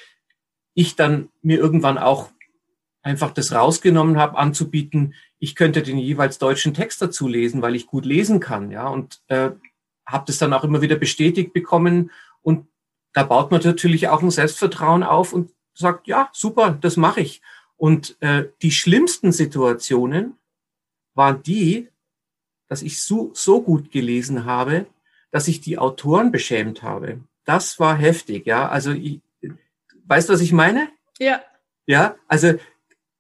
[0.72, 2.30] ich dann mir irgendwann auch
[3.02, 7.86] einfach das rausgenommen habe, anzubieten, ich könnte den jeweils deutschen Text dazu lesen, weil ich
[7.86, 9.50] gut lesen kann, ja, und äh,
[10.06, 12.10] habe das dann auch immer wieder bestätigt bekommen
[12.44, 12.68] und
[13.12, 17.42] da baut man natürlich auch ein Selbstvertrauen auf und sagt, ja, super, das mache ich.
[17.76, 20.34] Und äh, die schlimmsten Situationen
[21.14, 21.88] waren die,
[22.68, 24.86] dass ich so, so gut gelesen habe,
[25.30, 27.20] dass ich die Autoren beschämt habe.
[27.44, 28.68] Das war heftig, ja.
[28.68, 29.20] Also, ich,
[30.06, 30.88] weißt du, was ich meine?
[31.18, 31.42] Ja.
[31.86, 32.54] Ja, also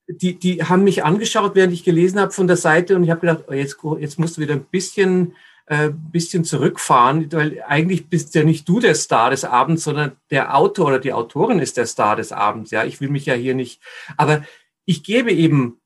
[0.06, 3.20] die, die haben mich angeschaut, während ich gelesen habe von der Seite und ich habe
[3.20, 5.34] gedacht, oh, jetzt, jetzt musst du wieder ein bisschen
[5.66, 10.56] äh, bisschen zurückfahren, weil eigentlich bist ja nicht du der Star des Abends, sondern der
[10.56, 12.70] Autor oder die Autorin ist der Star des Abends.
[12.70, 13.80] Ja, ich will mich ja hier nicht,
[14.16, 14.44] aber
[14.84, 15.80] ich gebe eben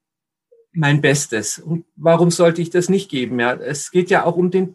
[0.72, 1.58] mein Bestes.
[1.58, 3.38] Und warum sollte ich das nicht geben?
[3.40, 4.74] Ja, es geht ja auch um den,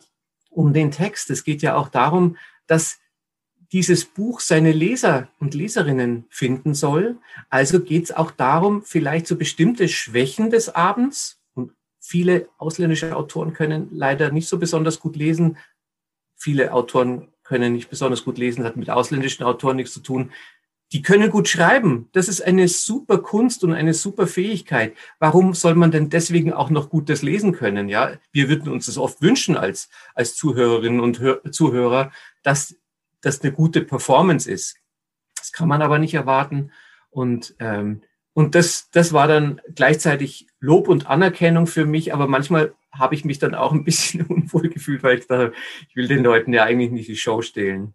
[0.50, 1.30] um den Text.
[1.30, 2.38] Es geht ja auch darum,
[2.68, 3.00] dass
[3.74, 7.18] dieses Buch seine Leser und Leserinnen finden soll.
[7.50, 11.43] Also geht es auch darum, vielleicht so bestimmte Schwächen des Abends
[12.06, 15.58] Viele ausländische Autoren können leider nicht so besonders gut lesen.
[16.36, 20.32] Viele Autoren können nicht besonders gut lesen, das hat mit ausländischen Autoren nichts zu tun.
[20.92, 22.10] die können gut schreiben.
[22.12, 24.96] Das ist eine super Kunst und eine super Fähigkeit.
[25.18, 27.88] Warum soll man denn deswegen auch noch Gutes lesen können?
[27.90, 32.12] Ja, wir würden uns das oft wünschen als, als Zuhörerinnen und Hör Zuhörer,
[32.44, 32.76] dass
[33.22, 34.76] das eine gute Performance ist.
[35.36, 36.72] Das kann man aber nicht erwarten.
[37.10, 38.02] Und, ähm,
[38.34, 42.14] und das, das war dann gleichzeitig Lob und Anerkennung für mich.
[42.14, 45.54] Aber manchmal habe ich mich dann auch ein bisschen unwohl gefühlt, weil ich dachte,
[45.90, 47.94] ich will den Leuten ja eigentlich nicht die Show stehlen.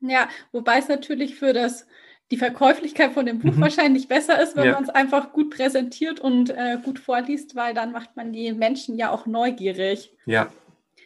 [0.00, 1.86] Ja, wobei es natürlich für das
[2.30, 3.60] die Verkäuflichkeit von dem Buch mhm.
[3.60, 4.72] wahrscheinlich besser ist, wenn ja.
[4.72, 8.96] man es einfach gut präsentiert und äh, gut vorliest, weil dann macht man die Menschen
[8.96, 10.12] ja auch neugierig.
[10.26, 10.48] Ja,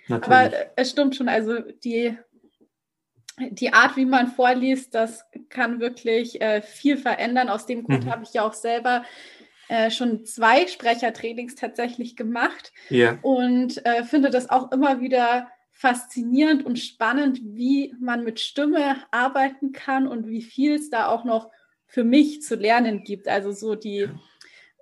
[0.08, 0.26] natürlich.
[0.26, 2.18] Aber es stimmt schon, also die,
[3.38, 7.48] die Art, wie man vorliest, das kann wirklich äh, viel verändern.
[7.48, 8.10] Aus dem Grund mhm.
[8.10, 9.04] habe ich ja auch selber
[9.68, 13.18] äh, schon zwei Sprechertrainings tatsächlich gemacht ja.
[13.22, 19.72] und äh, finde das auch immer wieder faszinierend und spannend, wie man mit Stimme arbeiten
[19.72, 21.50] kann und wie viel es da auch noch
[21.86, 23.26] für mich zu lernen gibt.
[23.26, 24.08] Also so die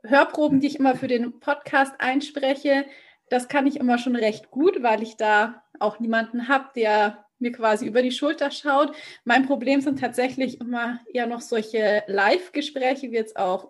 [0.04, 2.84] Hörproben, die ich immer für den Podcast einspreche,
[3.30, 7.52] das kann ich immer schon recht gut, weil ich da auch niemanden habe, der mir
[7.52, 8.92] quasi über die Schulter schaut.
[9.24, 13.68] Mein Problem sind tatsächlich immer eher noch solche Live-Gespräche, wie jetzt auch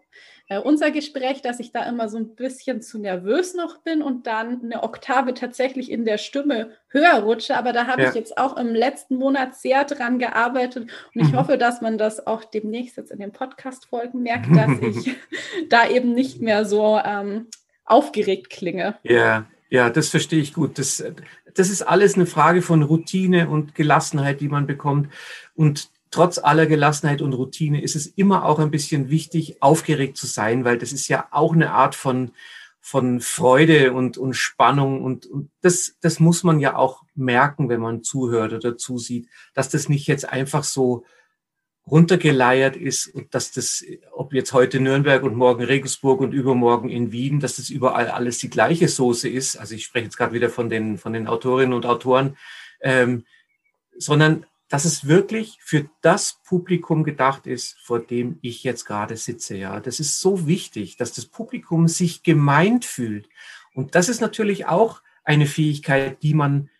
[0.52, 4.26] äh, unser Gespräch, dass ich da immer so ein bisschen zu nervös noch bin und
[4.26, 7.56] dann eine Oktave tatsächlich in der Stimme höher rutsche.
[7.56, 8.08] Aber da habe ja.
[8.08, 11.36] ich jetzt auch im letzten Monat sehr dran gearbeitet und ich mhm.
[11.36, 15.16] hoffe, dass man das auch demnächst jetzt in den Podcast-Folgen merkt, dass ich
[15.68, 17.46] da eben nicht mehr so ähm,
[17.84, 18.96] aufgeregt klinge.
[19.04, 20.78] Ja, ja, das verstehe ich gut.
[20.78, 21.02] Das,
[21.54, 25.08] das ist alles eine Frage von Routine und Gelassenheit, die man bekommt.
[25.54, 30.26] Und trotz aller Gelassenheit und Routine ist es immer auch ein bisschen wichtig, aufgeregt zu
[30.26, 32.32] sein, weil das ist ja auch eine Art von,
[32.80, 37.80] von Freude und, und Spannung und, und das, das muss man ja auch merken, wenn
[37.80, 41.04] man zuhört oder zusieht, dass das nicht jetzt einfach so
[41.90, 47.10] runtergeleiert ist und dass das, ob jetzt heute Nürnberg und morgen Regensburg und übermorgen in
[47.10, 49.56] Wien, dass das überall alles die gleiche Soße ist.
[49.56, 52.36] Also ich spreche jetzt gerade wieder von den, von den Autorinnen und Autoren,
[52.80, 53.24] ähm,
[53.98, 59.56] sondern dass es wirklich für das Publikum gedacht ist, vor dem ich jetzt gerade sitze.
[59.56, 63.28] Ja, das ist so wichtig, dass das Publikum sich gemeint fühlt.
[63.74, 66.70] Und das ist natürlich auch eine Fähigkeit, die man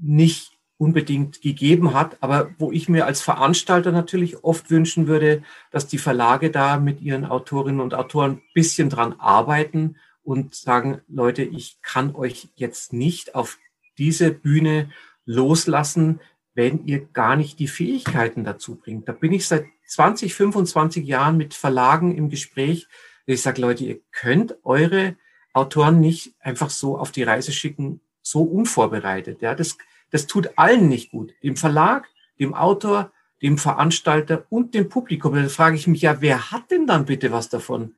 [0.00, 0.53] nicht
[0.84, 5.96] unbedingt gegeben hat, aber wo ich mir als Veranstalter natürlich oft wünschen würde, dass die
[5.96, 11.78] Verlage da mit ihren Autorinnen und Autoren ein bisschen dran arbeiten und sagen, Leute, ich
[11.80, 13.58] kann euch jetzt nicht auf
[13.96, 14.90] diese Bühne
[15.24, 16.20] loslassen,
[16.52, 19.08] wenn ihr gar nicht die Fähigkeiten dazu bringt.
[19.08, 22.88] Da bin ich seit 20, 25 Jahren mit Verlagen im Gespräch.
[23.24, 25.16] Ich sage, Leute, ihr könnt eure
[25.54, 29.40] Autoren nicht einfach so auf die Reise schicken, so unvorbereitet.
[29.40, 29.78] Ja, das,
[30.14, 31.34] das tut allen nicht gut.
[31.42, 33.10] Dem Verlag, dem Autor,
[33.42, 35.34] dem Veranstalter und dem Publikum.
[35.34, 37.96] Da frage ich mich ja, wer hat denn dann bitte was davon?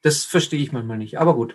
[0.00, 1.18] Das verstehe ich manchmal nicht.
[1.18, 1.54] Aber gut.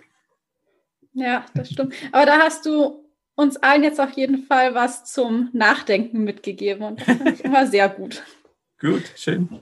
[1.12, 1.92] Ja, das stimmt.
[2.12, 7.00] Aber da hast du uns allen jetzt auf jeden Fall was zum Nachdenken mitgegeben und
[7.00, 8.22] das finde ich immer sehr gut.
[8.80, 9.60] Gut, schön.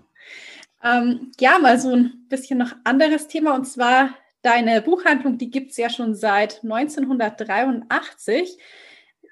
[0.83, 4.11] Ähm, ja, mal so ein bisschen noch anderes Thema und zwar
[4.43, 8.59] deine Buchhandlung, die gibt es ja schon seit 1983.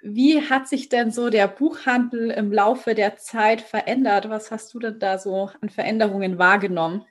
[0.02, 4.28] Wie hat sich denn so der Buchhandel im Laufe der Zeit verändert?
[4.28, 7.04] Was hast du denn da so an Veränderungen wahrgenommen?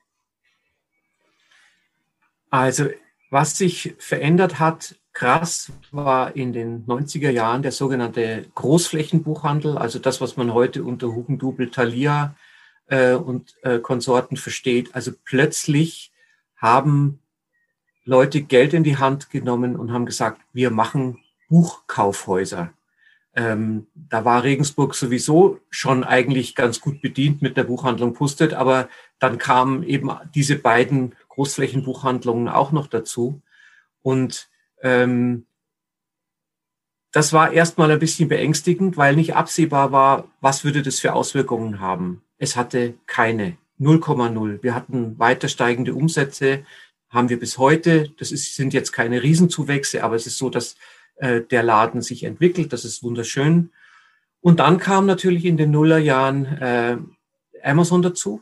[2.49, 2.89] Also,
[3.30, 10.19] was sich verändert hat, krass war in den 90er Jahren der sogenannte Großflächenbuchhandel, also das,
[10.19, 12.36] was man heute unter Hugendubel, Thalia
[12.88, 14.93] äh, und äh, Konsorten versteht.
[14.95, 16.12] Also plötzlich
[16.58, 17.21] haben
[18.04, 22.73] Leute Geld in die Hand genommen und haben gesagt, wir machen Buchkaufhäuser.
[23.34, 28.89] Ähm, da war Regensburg sowieso schon eigentlich ganz gut bedient mit der Buchhandlung Pustet, aber
[29.20, 33.41] dann kamen eben diese beiden Großflächenbuchhandlungen auch noch dazu.
[34.02, 34.50] Und
[34.82, 35.46] ähm,
[37.12, 41.80] das war erstmal ein bisschen beängstigend, weil nicht absehbar war, was würde das für Auswirkungen
[41.80, 42.22] haben.
[42.38, 44.63] Es hatte keine 0,0.
[44.63, 46.65] Wir hatten weiter steigende Umsätze,
[47.10, 48.10] haben wir bis heute.
[48.17, 50.76] Das ist, sind jetzt keine Riesenzuwächse, aber es ist so, dass
[51.21, 52.73] äh, der Laden sich entwickelt.
[52.73, 53.71] Das ist wunderschön.
[54.41, 56.97] Und dann kam natürlich in den Nullerjahren äh,
[57.63, 58.41] Amazon dazu.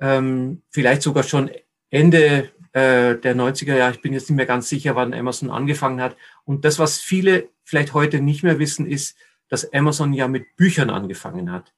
[0.00, 1.48] Ähm, vielleicht sogar schon
[1.90, 3.94] Ende äh, der 90er Jahre.
[3.94, 6.16] Ich bin jetzt nicht mehr ganz sicher, wann Amazon angefangen hat.
[6.44, 9.16] Und das, was viele vielleicht heute nicht mehr wissen, ist,
[9.48, 11.72] dass Amazon ja mit Büchern angefangen hat.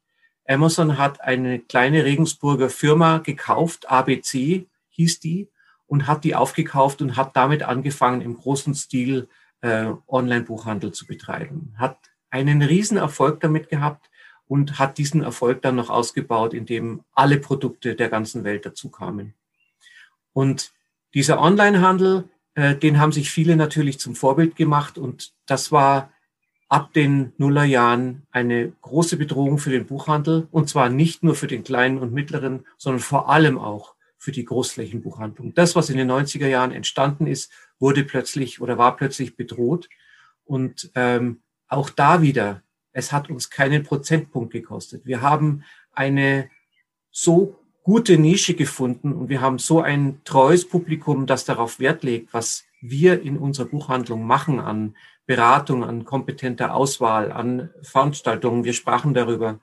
[0.48, 5.48] Amazon hat eine kleine Regensburger Firma gekauft, ABC hieß die,
[5.86, 9.28] und hat die aufgekauft und hat damit angefangen, im großen Stil
[9.62, 11.74] äh, Online-Buchhandel zu betreiben.
[11.76, 11.98] Hat
[12.30, 14.10] einen riesen Erfolg damit gehabt
[14.46, 19.34] und hat diesen Erfolg dann noch ausgebaut, indem alle Produkte der ganzen Welt dazu kamen.
[20.32, 20.72] Und
[21.14, 26.12] dieser Onlinehandel, äh, den haben sich viele natürlich zum Vorbild gemacht und das war
[26.68, 31.64] ab den Nullerjahren eine große Bedrohung für den Buchhandel und zwar nicht nur für den
[31.64, 35.54] kleinen und mittleren, sondern vor allem auch für die Großflächenbuchhandlung.
[35.54, 39.88] Das, was in den 90er Jahren entstanden ist, wurde plötzlich oder war plötzlich bedroht.
[40.44, 45.06] Und ähm, auch da wieder, es hat uns keinen Prozentpunkt gekostet.
[45.06, 46.50] Wir haben eine
[47.10, 52.34] so gute Nische gefunden und wir haben so ein treues Publikum, das darauf Wert legt,
[52.34, 58.64] was wir in unserer Buchhandlung machen an Beratung, an kompetenter Auswahl, an Veranstaltungen.
[58.64, 59.60] Wir sprachen darüber,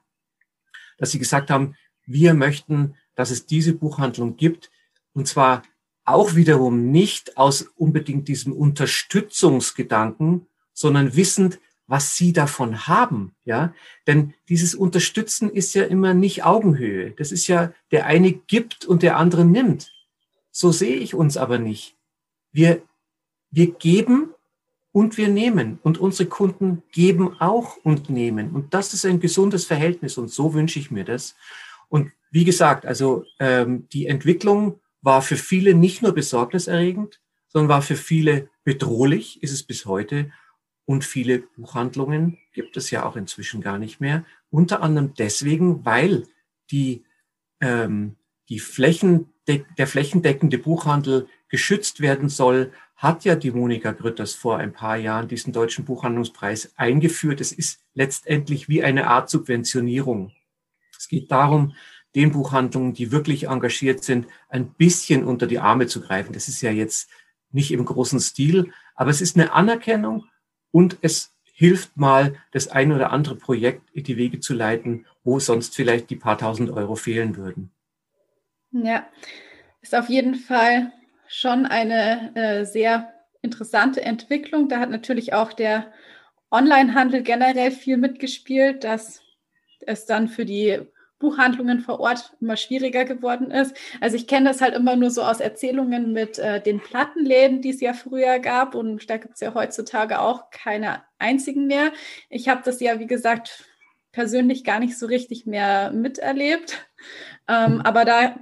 [0.98, 1.76] dass sie gesagt haben,
[2.08, 4.72] wir möchten dass es diese Buchhandlung gibt.
[5.12, 5.64] Und zwar
[6.06, 13.74] auch wiederum nicht aus unbedingt diesem Unterstützungsgedanken, sondern wissend, was sie davon haben, ja.
[14.06, 17.12] Denn dieses Unterstützen ist ja immer nicht Augenhöhe.
[17.12, 19.92] Das ist ja, der eine gibt und der andere nimmt.
[20.52, 21.96] So sehe ich uns aber nicht.
[22.52, 22.82] Wir,
[23.52, 24.34] wir geben
[24.92, 28.52] und wir nehmen und unsere Kunden geben auch und nehmen.
[28.52, 31.36] Und das ist ein gesundes Verhältnis und so wünsche ich mir das.
[31.90, 37.82] Und wie gesagt, also ähm, die Entwicklung war für viele nicht nur besorgniserregend, sondern war
[37.82, 40.32] für viele bedrohlich, ist es bis heute.
[40.86, 44.24] Und viele Buchhandlungen gibt es ja auch inzwischen gar nicht mehr.
[44.52, 46.28] Unter anderem deswegen, weil
[46.70, 47.06] die,
[47.60, 48.18] ähm,
[48.50, 54.74] die Flächendeck der flächendeckende Buchhandel geschützt werden soll, hat ja die Monika Grütters vor ein
[54.74, 57.42] paar Jahren diesen deutschen Buchhandlungspreis eingeführt.
[57.42, 60.34] Es ist letztendlich wie eine Art Subventionierung.
[60.96, 61.74] Es geht darum,
[62.16, 66.34] den Buchhandlungen, die wirklich engagiert sind, ein bisschen unter die Arme zu greifen.
[66.34, 67.10] Das ist ja jetzt
[67.52, 70.26] nicht im großen Stil, aber es ist eine Anerkennung
[70.72, 75.40] und es hilft mal, das ein oder andere Projekt in die Wege zu leiten, wo
[75.40, 77.72] sonst vielleicht die paar tausend Euro fehlen würden.
[78.72, 79.08] Ja,
[79.82, 80.92] ist auf jeden Fall
[81.28, 84.70] schon eine äh, sehr interessante Entwicklung.
[84.70, 85.92] Da hat natürlich auch der
[86.52, 89.22] Onlinehandel generell viel mitgespielt, dass
[89.82, 90.80] es dann für die
[91.20, 93.76] Buchhandlungen vor Ort immer schwieriger geworden ist.
[94.02, 97.72] Also ich kenne das halt immer nur so aus Erzählungen mit äh, den Plattenläden, die
[97.72, 101.92] es ja früher gab und da gibt es ja heutzutage auch keine einzigen mehr.
[102.30, 103.66] Ich habe das ja, wie gesagt,
[104.12, 106.88] persönlich gar nicht so richtig mehr miterlebt.
[107.48, 108.36] Ähm, aber da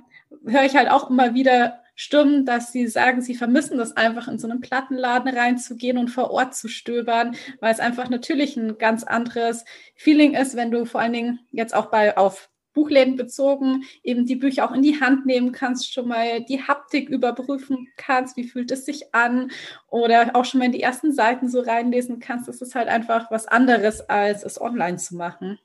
[0.46, 4.38] höre ich halt auch immer wieder Stimmen, dass sie sagen, sie vermissen das einfach in
[4.38, 9.04] so einen Plattenladen reinzugehen und vor Ort zu stöbern, weil es einfach natürlich ein ganz
[9.04, 9.64] anderes
[9.96, 14.36] Feeling ist, wenn du vor allen Dingen jetzt auch bei auf Buchläden bezogen eben die
[14.36, 18.70] Bücher auch in die Hand nehmen kannst, schon mal die Haptik überprüfen kannst, wie fühlt
[18.70, 19.50] es sich an
[19.88, 22.48] oder auch schon mal in die ersten Seiten so reinlesen kannst.
[22.48, 25.58] Das ist halt einfach was anderes, als es online zu machen.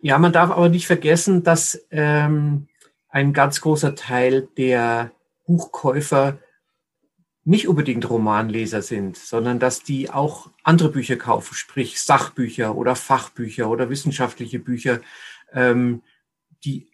[0.00, 2.66] Ja, man darf aber nicht vergessen, dass ähm,
[3.08, 5.12] ein ganz großer Teil der
[5.46, 6.38] Buchkäufer
[7.44, 13.68] nicht unbedingt Romanleser sind, sondern dass die auch andere Bücher kaufen, sprich Sachbücher oder Fachbücher
[13.68, 15.00] oder wissenschaftliche Bücher
[15.54, 16.02] ähm,
[16.64, 16.88] die,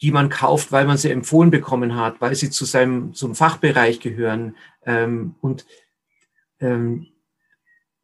[0.00, 4.00] die man kauft, weil man sie empfohlen bekommen hat, weil sie zu seinem zum Fachbereich
[4.00, 4.56] gehören.
[4.84, 5.64] Ähm, und
[6.60, 7.06] ähm,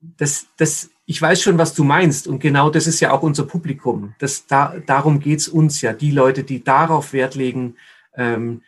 [0.01, 2.29] das, das, ich weiß schon, was du meinst.
[2.29, 4.15] Und genau das ist ja auch unser Publikum.
[4.19, 5.93] Das, da, darum geht's uns ja.
[5.93, 7.77] Die Leute, die darauf Wert legen,
[8.15, 8.63] ähm,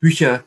[0.00, 0.44] Bücher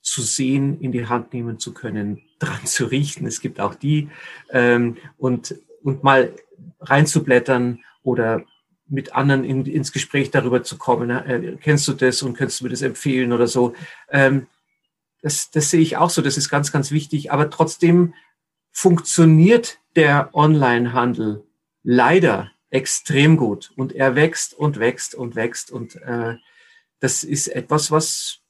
[0.00, 3.26] zu sehen, in die Hand nehmen zu können, dran zu riechen.
[3.26, 4.08] Es gibt auch die.
[4.50, 6.34] Ähm, und, und mal
[6.80, 8.44] reinzublättern oder
[8.94, 11.10] mit anderen in, ins Gespräch darüber zu kommen.
[11.10, 13.74] Äh, kennst du das und könntest du mir das empfehlen oder so?
[14.08, 14.46] Ähm,
[15.20, 16.22] das, das sehe ich auch so.
[16.22, 17.32] Das ist ganz, ganz wichtig.
[17.32, 18.14] Aber trotzdem
[18.72, 21.44] funktioniert der Onlinehandel
[21.82, 26.34] leider extrem gut und er wächst und wächst und wächst und äh,
[26.98, 28.40] das ist etwas, was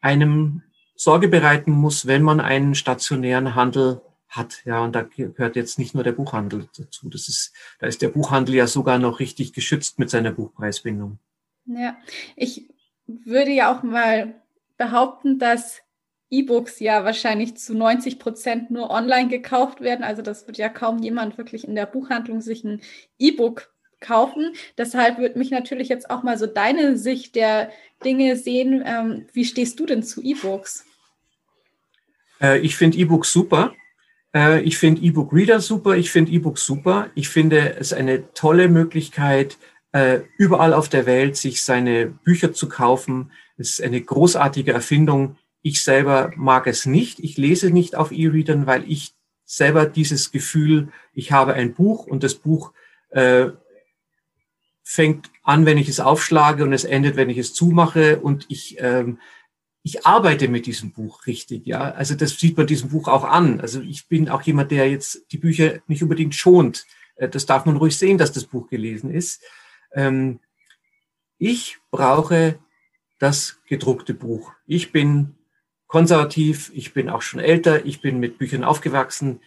[0.00, 0.62] einem
[0.94, 4.64] Sorge bereiten muss, wenn man einen stationären Handel hat.
[4.64, 7.08] Ja, und da gehört jetzt nicht nur der Buchhandel dazu.
[7.08, 11.18] Das ist, da ist der Buchhandel ja sogar noch richtig geschützt mit seiner Buchpreisbindung.
[11.66, 11.96] Ja,
[12.36, 12.68] ich
[13.06, 14.34] würde ja auch mal
[14.76, 15.80] behaupten, dass
[16.30, 20.04] E-Books ja wahrscheinlich zu 90 Prozent nur online gekauft werden.
[20.04, 22.80] Also das wird ja kaum jemand wirklich in der Buchhandlung sich ein
[23.18, 24.52] E-Book kaufen.
[24.76, 27.70] Deshalb würde mich natürlich jetzt auch mal so deine Sicht der
[28.04, 28.82] Dinge sehen.
[28.84, 30.84] Ähm, wie stehst du denn zu E-Books?
[32.40, 33.74] Äh, ich finde E-Books super.
[34.36, 37.08] Äh, ich finde E-Book Reader super, ich finde E-Books super.
[37.14, 39.56] Ich finde es eine tolle Möglichkeit,
[39.92, 43.32] äh, überall auf der Welt sich seine Bücher zu kaufen.
[43.56, 45.36] Es ist eine großartige Erfindung.
[45.62, 47.18] Ich selber mag es nicht.
[47.20, 49.14] Ich lese nicht auf E-Readern, weil ich
[49.46, 52.72] selber dieses Gefühl, ich habe ein Buch und das Buch
[53.10, 53.46] äh,
[54.82, 58.76] fängt an, wenn ich es aufschlage und es endet, wenn ich es zumache und ich
[58.80, 59.18] ähm,
[59.86, 61.92] ich arbeite mit diesem Buch richtig, ja.
[61.92, 63.60] Also das sieht man diesem Buch auch an.
[63.60, 66.86] Also ich bin auch jemand, der jetzt die Bücher nicht unbedingt schont.
[67.14, 69.44] Äh, das darf man ruhig sehen, dass das Buch gelesen ist.
[69.92, 70.40] Ähm,
[71.38, 72.58] ich brauche
[73.20, 74.50] das gedruckte Buch.
[74.66, 75.36] Ich bin
[75.86, 79.40] konservativ, ich bin auch schon älter, ich bin mit Büchern aufgewachsen.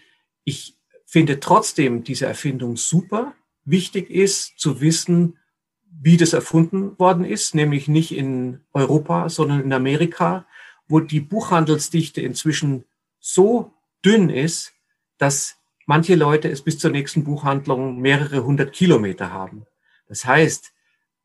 [0.46, 3.36] Ich finde trotzdem diese Erfindung super.
[3.66, 5.38] Wichtig ist zu wissen,
[5.92, 10.46] wie das erfunden worden ist, nämlich nicht in Europa, sondern in Amerika,
[10.88, 12.86] wo die Buchhandelsdichte inzwischen
[13.20, 13.74] so
[14.04, 14.74] dünn ist,
[15.18, 19.66] dass manche Leute es bis zur nächsten Buchhandlung mehrere hundert Kilometer haben.
[20.08, 20.74] Das heißt,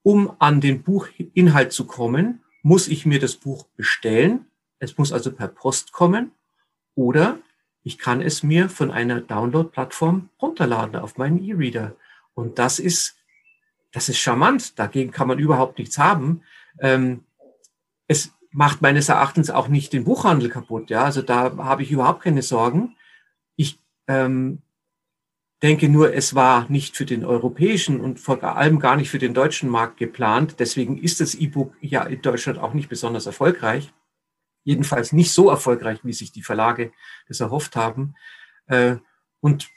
[0.02, 4.46] um an den Buchinhalt zu kommen, muss ich mir das Buch bestellen.
[4.78, 6.32] Es muss also per Post kommen
[6.94, 7.38] oder
[7.82, 11.94] ich kann es mir von einer Download-Plattform runterladen auf meinen E-Reader.
[12.34, 13.16] Und das ist
[13.94, 16.42] das ist charmant, dagegen kann man überhaupt nichts haben.
[16.80, 17.24] Ähm,
[18.08, 20.90] es macht meines Erachtens auch nicht den Buchhandel kaputt.
[20.90, 22.96] Ja, also da habe ich überhaupt keine Sorgen.
[23.54, 23.78] Ich
[24.08, 24.62] ähm,
[25.62, 29.32] denke nur, es war nicht für den europäischen und vor allem gar nicht für den
[29.32, 30.56] deutschen Markt geplant.
[30.58, 33.92] Deswegen ist das E-Book ja in Deutschland auch nicht besonders erfolgreich.
[34.64, 36.92] Jedenfalls nicht so erfolgreich, wie sich die Verlage
[37.28, 38.16] das erhofft haben.
[38.66, 38.96] Äh,
[39.40, 39.68] und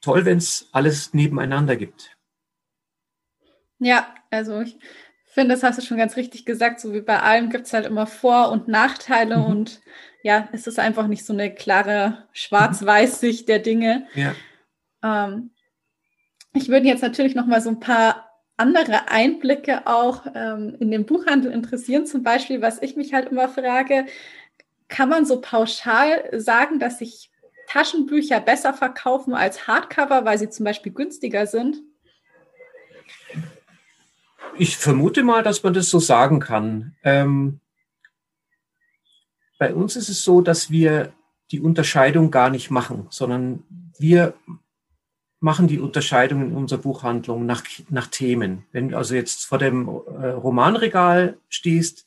[0.00, 2.15] toll, wenn es alles nebeneinander gibt.
[3.78, 4.78] Ja, also ich
[5.26, 6.80] finde, das hast du schon ganz richtig gesagt.
[6.80, 9.44] So wie bei allem gibt es halt immer Vor- und Nachteile mhm.
[9.44, 9.80] und
[10.22, 14.06] ja, es ist einfach nicht so eine klare Schwarz-Weiß-Sicht der Dinge.
[14.14, 14.34] Ja.
[15.04, 15.50] Ähm,
[16.52, 21.04] ich würde jetzt natürlich noch mal so ein paar andere Einblicke auch ähm, in den
[21.04, 22.06] Buchhandel interessieren.
[22.06, 24.06] Zum Beispiel, was ich mich halt immer frage,
[24.88, 27.30] kann man so pauschal sagen, dass sich
[27.68, 31.78] Taschenbücher besser verkaufen als Hardcover, weil sie zum Beispiel günstiger sind?
[34.58, 36.96] Ich vermute mal, dass man das so sagen kann.
[37.02, 37.60] Ähm,
[39.58, 41.12] bei uns ist es so, dass wir
[41.50, 43.64] die Unterscheidung gar nicht machen, sondern
[43.98, 44.34] wir
[45.40, 48.64] machen die Unterscheidung in unserer Buchhandlung nach, nach Themen.
[48.72, 52.06] Wenn du also jetzt vor dem äh, Romanregal stehst,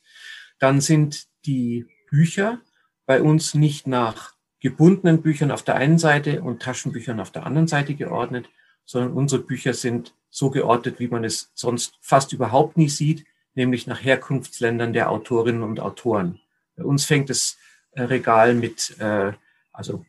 [0.58, 2.60] dann sind die Bücher
[3.06, 7.68] bei uns nicht nach gebundenen Büchern auf der einen Seite und Taschenbüchern auf der anderen
[7.68, 8.50] Seite geordnet,
[8.84, 13.24] sondern unsere Bücher sind so geordnet, wie man es sonst fast überhaupt nie sieht,
[13.54, 16.40] nämlich nach Herkunftsländern der Autorinnen und Autoren.
[16.76, 17.58] Bei uns fängt das
[17.92, 19.32] äh, Regal mit, äh,
[19.72, 20.04] also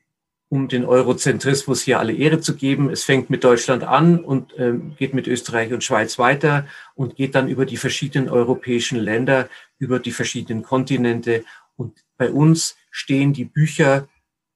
[0.50, 4.74] um den Eurozentrismus hier alle Ehre zu geben, es fängt mit Deutschland an und äh,
[4.98, 9.48] geht mit Österreich und Schweiz weiter und geht dann über die verschiedenen europäischen Länder,
[9.80, 11.46] über die verschiedenen Kontinente.
[11.78, 14.10] Und bei uns stehen die Bücher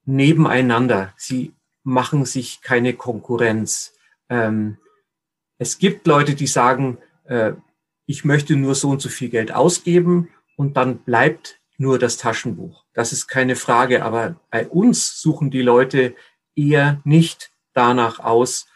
[0.03, 1.13] nebeneinander.
[1.15, 1.53] Sie
[1.83, 3.93] machen sich keine Konkurrenz.
[4.29, 4.77] Ähm,
[5.57, 7.53] es gibt Leute, die sagen, äh,
[8.05, 12.85] ich möchte nur so und so viel Geld ausgeben und dann bleibt nur das Taschenbuch.
[12.93, 16.15] Das ist keine Frage, aber bei uns suchen die Leute
[16.55, 18.67] eher nicht danach aus,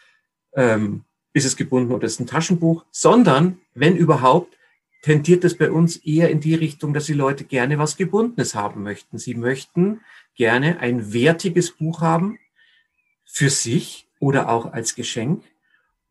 [0.54, 4.56] ähm, ist es gebunden oder ist es ein Taschenbuch, sondern wenn überhaupt,
[5.02, 8.82] tendiert es bei uns eher in die Richtung, dass die Leute gerne was Gebundenes haben
[8.82, 9.16] möchten.
[9.16, 10.00] Sie möchten
[10.34, 12.38] gerne ein wertiges Buch haben
[13.24, 15.42] für sich oder auch als Geschenk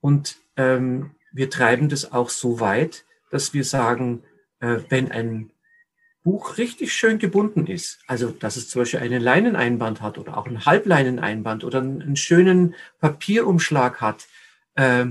[0.01, 4.23] und ähm, wir treiben das auch so weit, dass wir sagen,
[4.59, 5.51] äh, wenn ein
[6.21, 10.47] Buch richtig schön gebunden ist, also dass es zum Beispiel einen Leineneinband hat oder auch
[10.47, 14.27] einen Halbleineneinband oder einen, schönen Papierumschlag hat,
[14.75, 15.05] äh,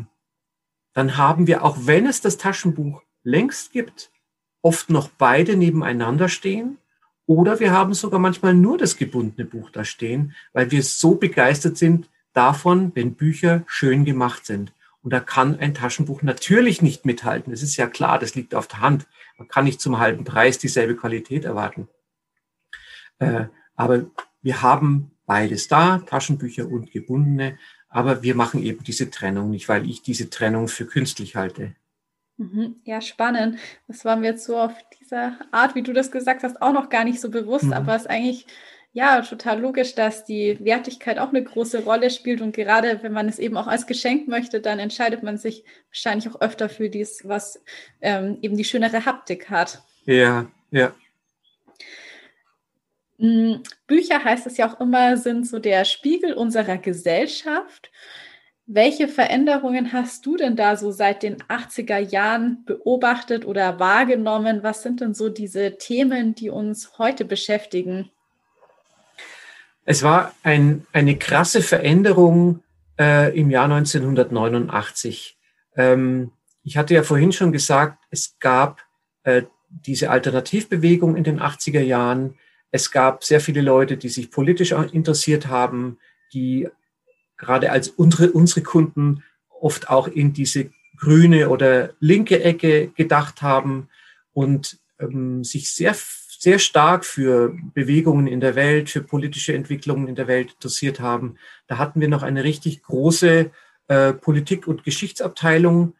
[0.92, 4.10] dann haben wir, auch wenn es das Taschenbuch längst gibt,
[4.60, 6.76] oft noch beide nebeneinander stehen.
[7.24, 11.78] Oder wir haben sogar manchmal nur das gebundene Buch da stehen, weil wir so begeistert
[11.78, 14.72] sind davon, wenn Bücher schön gemacht sind.
[15.08, 17.50] Und da kann ein Taschenbuch natürlich nicht mithalten.
[17.50, 19.06] Das ist ja klar, das liegt auf der Hand.
[19.38, 21.88] Man kann nicht zum halben Preis dieselbe Qualität erwarten.
[23.18, 24.04] Äh, aber
[24.42, 27.58] wir haben beides da, Taschenbücher und gebundene.
[27.88, 31.74] Aber wir machen eben diese Trennung nicht, weil ich diese Trennung für künstlich halte.
[32.36, 32.76] Mhm.
[32.84, 33.58] Ja, spannend.
[33.86, 36.90] Das war mir jetzt so auf dieser Art, wie du das gesagt hast, auch noch
[36.90, 37.72] gar nicht so bewusst, mhm.
[37.72, 38.46] aber es ist eigentlich
[38.92, 42.40] ja, total logisch, dass die Wertigkeit auch eine große Rolle spielt.
[42.40, 46.28] Und gerade wenn man es eben auch als Geschenk möchte, dann entscheidet man sich wahrscheinlich
[46.28, 47.62] auch öfter für dies, was
[48.00, 49.82] ähm, eben die schönere Haptik hat.
[50.04, 50.94] Ja, ja.
[53.18, 57.90] Mm, Bücher heißt es ja auch immer, sind so der Spiegel unserer Gesellschaft.
[58.66, 64.62] Welche Veränderungen hast du denn da so seit den 80er Jahren beobachtet oder wahrgenommen?
[64.62, 68.10] Was sind denn so diese Themen, die uns heute beschäftigen?
[69.90, 72.62] Es war ein, eine krasse Veränderung
[73.00, 75.38] äh, im Jahr 1989.
[75.76, 76.30] Ähm,
[76.62, 78.82] ich hatte ja vorhin schon gesagt, es gab
[79.22, 82.34] äh, diese Alternativbewegung in den 80er Jahren.
[82.70, 85.96] Es gab sehr viele Leute, die sich politisch interessiert haben,
[86.34, 86.68] die
[87.38, 90.68] gerade als unsere, unsere Kunden oft auch in diese
[90.98, 93.88] grüne oder linke Ecke gedacht haben
[94.34, 95.96] und ähm, sich sehr,
[96.38, 101.36] sehr stark für Bewegungen in der Welt, für politische Entwicklungen in der Welt interessiert haben.
[101.66, 103.50] Da hatten wir noch eine richtig große
[103.88, 105.94] äh, Politik- und Geschichtsabteilung.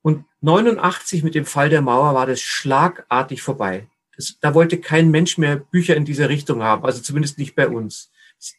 [0.00, 3.86] Und 89 mit dem Fall der Mauer war das schlagartig vorbei.
[4.16, 7.68] Das, da wollte kein Mensch mehr Bücher in dieser Richtung haben, also zumindest nicht bei
[7.68, 8.11] uns.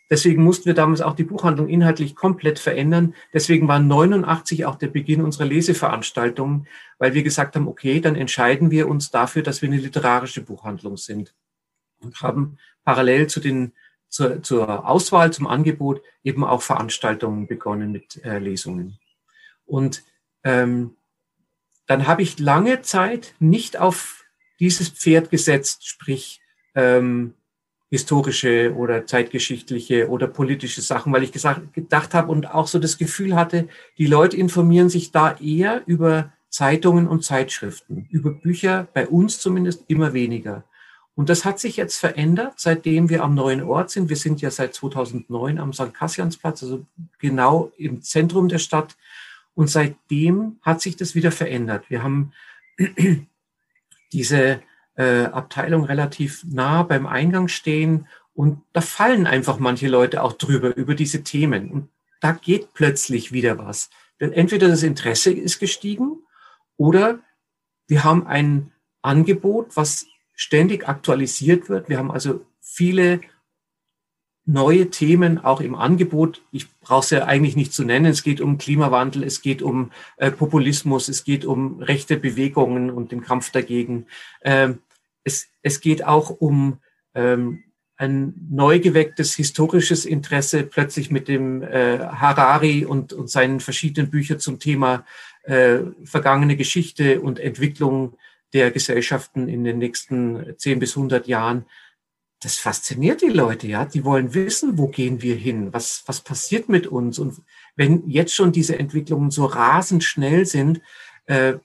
[0.10, 3.16] Deswegen mussten wir damals auch die Buchhandlung inhaltlich komplett verändern.
[3.34, 6.68] Deswegen war 89 auch der Beginn unserer Leseveranstaltungen,
[7.00, 10.98] weil wir gesagt haben, okay, dann entscheiden wir uns dafür, dass wir eine literarische Buchhandlung
[10.98, 11.34] sind
[12.00, 13.74] und haben parallel zu den
[14.10, 19.00] zur, zur Auswahl, zum Angebot eben auch Veranstaltungen begonnen mit äh, Lesungen.
[19.66, 20.04] Und
[20.44, 20.96] ähm,
[21.88, 24.24] dann habe ich lange Zeit nicht auf
[24.60, 26.42] dieses Pferd gesetzt, sprich
[26.76, 27.34] ähm,
[27.94, 32.98] historische oder zeitgeschichtliche oder politische Sachen, weil ich gesagt, gedacht habe und auch so das
[32.98, 33.68] Gefühl hatte,
[34.00, 39.84] die Leute informieren sich da eher über Zeitungen und Zeitschriften, über Bücher, bei uns zumindest
[39.90, 40.64] immer weniger.
[41.14, 44.10] Und das hat sich jetzt verändert, seitdem wir am neuen Ort sind.
[44.10, 45.94] Wir sind ja seit 2009 am St.
[45.94, 46.88] Kassiansplatz, also
[47.20, 48.98] genau im Zentrum der Stadt.
[49.54, 51.92] Und seitdem hat sich das wieder verändert.
[51.92, 52.34] Wir haben
[54.14, 54.62] diese
[54.96, 60.76] äh, Abteilung relativ nah beim Eingang stehen und da fallen einfach manche Leute auch drüber,
[60.76, 61.70] über diese Themen.
[61.70, 61.90] Und
[62.20, 63.90] da geht plötzlich wieder was.
[64.20, 66.18] Denn entweder das Interesse ist gestiegen
[66.78, 67.20] oder
[67.88, 68.72] wir haben ein
[69.02, 71.90] Angebot, was ständig aktualisiert wird.
[71.90, 73.22] Wir haben also viele
[74.46, 76.42] neue Themen auch im Angebot.
[76.52, 78.08] Ich brauche es ja eigentlich nicht zu nennen.
[78.08, 83.12] Es geht um Klimawandel, es geht um äh, Populismus, es geht um rechte Bewegungen und
[83.12, 84.08] den Kampf dagegen.
[84.44, 84.80] Ähm,
[85.24, 86.80] es, es geht auch um
[87.16, 87.64] ähm,
[87.96, 94.40] ein neu gewecktes historisches Interesse plötzlich mit dem äh, Harari und, und seinen verschiedenen Büchern
[94.40, 95.06] zum Thema
[95.44, 98.18] äh, vergangene Geschichte und Entwicklung
[98.52, 101.66] der Gesellschaften in den nächsten 10 bis 100 Jahren
[102.44, 103.86] das fasziniert die Leute, ja.
[103.86, 105.72] Die wollen wissen, wo gehen wir hin?
[105.74, 107.20] Was, was passiert mit uns?
[107.20, 107.42] Und
[107.76, 110.82] wenn jetzt schon diese Entwicklungen so rasend schnell sind,
[111.26, 111.56] äh,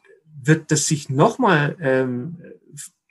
[0.42, 2.42] wird das sich nochmal ähm,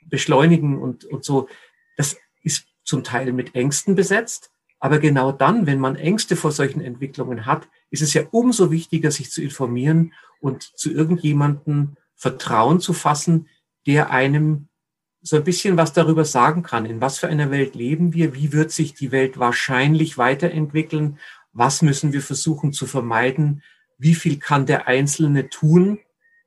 [0.06, 1.48] beschleunigen und, und so.
[1.96, 4.50] Das ist zum Teil mit Ängsten besetzt.
[4.80, 9.10] Aber genau dann, wenn man Ängste vor solchen Entwicklungen hat, ist es ja umso wichtiger,
[9.10, 13.48] sich zu informieren und zu irgendjemanden Vertrauen zu fassen,
[13.86, 14.67] der einem
[15.22, 16.86] so ein bisschen was darüber sagen kann.
[16.86, 18.34] In was für einer Welt leben wir?
[18.34, 21.18] Wie wird sich die Welt wahrscheinlich weiterentwickeln?
[21.52, 23.62] Was müssen wir versuchen zu vermeiden?
[23.98, 25.98] Wie viel kann der Einzelne tun?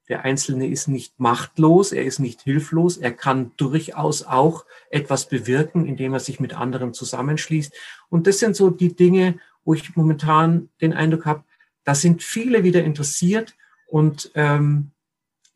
[0.07, 5.85] Der Einzelne ist nicht machtlos, er ist nicht hilflos, er kann durchaus auch etwas bewirken,
[5.85, 7.73] indem er sich mit anderen zusammenschließt.
[8.09, 11.43] Und das sind so die Dinge, wo ich momentan den Eindruck habe,
[11.83, 13.55] da sind viele wieder interessiert
[13.87, 14.91] und ähm,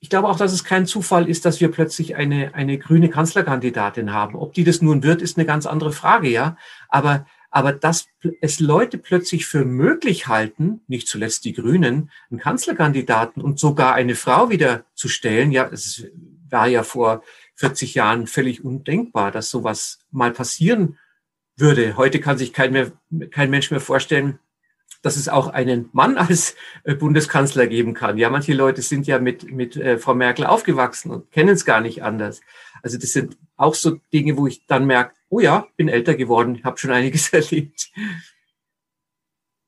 [0.05, 4.13] ich glaube auch, dass es kein Zufall ist, dass wir plötzlich eine, eine grüne Kanzlerkandidatin
[4.13, 4.35] haben.
[4.35, 6.57] Ob die das nun wird, ist eine ganz andere Frage, ja.
[6.89, 8.05] Aber, aber dass
[8.39, 14.13] es Leute plötzlich für möglich halten, nicht zuletzt die Grünen, einen Kanzlerkandidaten und sogar eine
[14.13, 16.05] Frau wieder zu stellen, ja, es
[16.51, 17.23] war ja vor
[17.55, 20.99] 40 Jahren völlig undenkbar, dass sowas mal passieren
[21.57, 21.97] würde.
[21.97, 22.91] Heute kann sich kein, mehr,
[23.31, 24.37] kein Mensch mehr vorstellen,
[25.05, 28.17] dass es auch einen Mann als äh, Bundeskanzler geben kann.
[28.17, 31.79] Ja, manche Leute sind ja mit, mit äh, Frau Merkel aufgewachsen und kennen es gar
[31.79, 32.41] nicht anders.
[32.81, 36.61] Also das sind auch so Dinge, wo ich dann merke, oh ja, bin älter geworden,
[36.63, 37.91] habe schon einiges erlebt.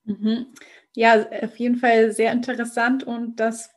[0.06, 0.48] Mhm.
[0.96, 3.70] Ja, auf jeden Fall sehr interessant und das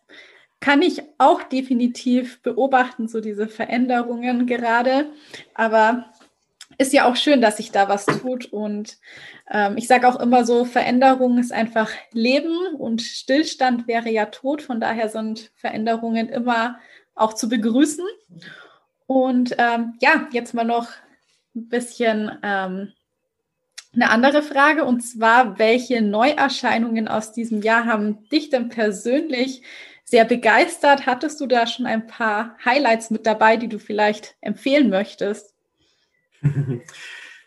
[0.61, 5.11] kann ich auch definitiv beobachten, so diese Veränderungen gerade.
[5.55, 6.11] Aber
[6.81, 8.47] ist ja auch schön, dass sich da was tut.
[8.47, 8.97] Und
[9.51, 14.62] ähm, ich sage auch immer so, Veränderung ist einfach Leben und Stillstand wäre ja Tod.
[14.62, 16.78] Von daher sind Veränderungen immer
[17.14, 18.07] auch zu begrüßen.
[19.07, 20.89] Und ähm, ja, jetzt mal noch
[21.55, 22.93] ein bisschen ähm,
[23.93, 24.87] eine andere Frage.
[24.87, 29.61] Und zwar, welche Neuerscheinungen aus diesem Jahr haben dich denn persönlich
[30.05, 31.05] sehr begeistert?
[31.05, 35.55] Hattest du da schon ein paar Highlights mit dabei, die du vielleicht empfehlen möchtest?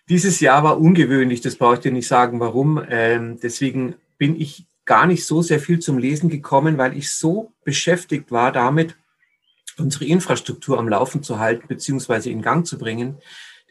[0.09, 2.83] Dieses Jahr war ungewöhnlich, das brauche ich dir nicht sagen, warum.
[2.89, 7.53] Ähm, deswegen bin ich gar nicht so sehr viel zum Lesen gekommen, weil ich so
[7.63, 8.95] beschäftigt war damit,
[9.77, 13.17] unsere Infrastruktur am Laufen zu halten beziehungsweise in Gang zu bringen.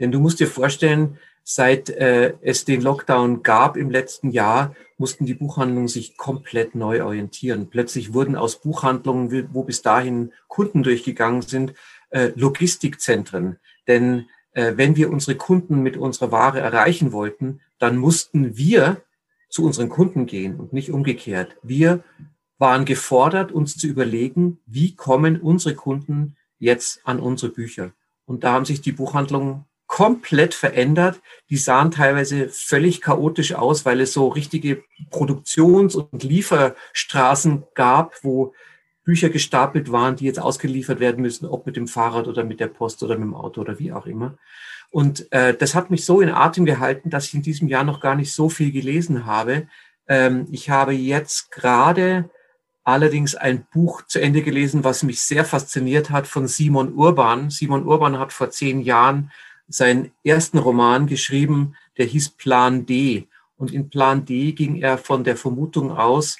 [0.00, 5.26] Denn du musst dir vorstellen, seit äh, es den Lockdown gab im letzten Jahr, mussten
[5.26, 7.68] die Buchhandlungen sich komplett neu orientieren.
[7.68, 11.74] Plötzlich wurden aus Buchhandlungen, wo bis dahin Kunden durchgegangen sind,
[12.10, 13.58] äh, Logistikzentren.
[13.86, 19.02] Denn wenn wir unsere Kunden mit unserer Ware erreichen wollten, dann mussten wir
[19.48, 21.56] zu unseren Kunden gehen und nicht umgekehrt.
[21.62, 22.02] Wir
[22.58, 27.92] waren gefordert, uns zu überlegen, wie kommen unsere Kunden jetzt an unsere Bücher.
[28.24, 31.20] Und da haben sich die Buchhandlungen komplett verändert.
[31.50, 38.54] Die sahen teilweise völlig chaotisch aus, weil es so richtige Produktions- und Lieferstraßen gab, wo
[39.04, 42.68] Bücher gestapelt waren, die jetzt ausgeliefert werden müssen, ob mit dem Fahrrad oder mit der
[42.68, 44.38] Post oder mit dem Auto oder wie auch immer.
[44.90, 48.00] Und äh, das hat mich so in Atem gehalten, dass ich in diesem Jahr noch
[48.00, 49.66] gar nicht so viel gelesen habe.
[50.06, 52.30] Ähm, ich habe jetzt gerade
[52.84, 57.50] allerdings ein Buch zu Ende gelesen, was mich sehr fasziniert hat von Simon Urban.
[57.50, 59.30] Simon Urban hat vor zehn Jahren
[59.68, 63.28] seinen ersten Roman geschrieben, der hieß Plan D.
[63.56, 66.36] Und in Plan D ging er von der Vermutung aus,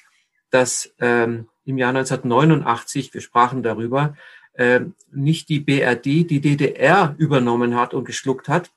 [0.51, 4.15] dass ähm, im Jahr 1989, wir sprachen darüber,
[4.53, 8.71] äh, nicht die BRD die DDR übernommen hat und geschluckt hat,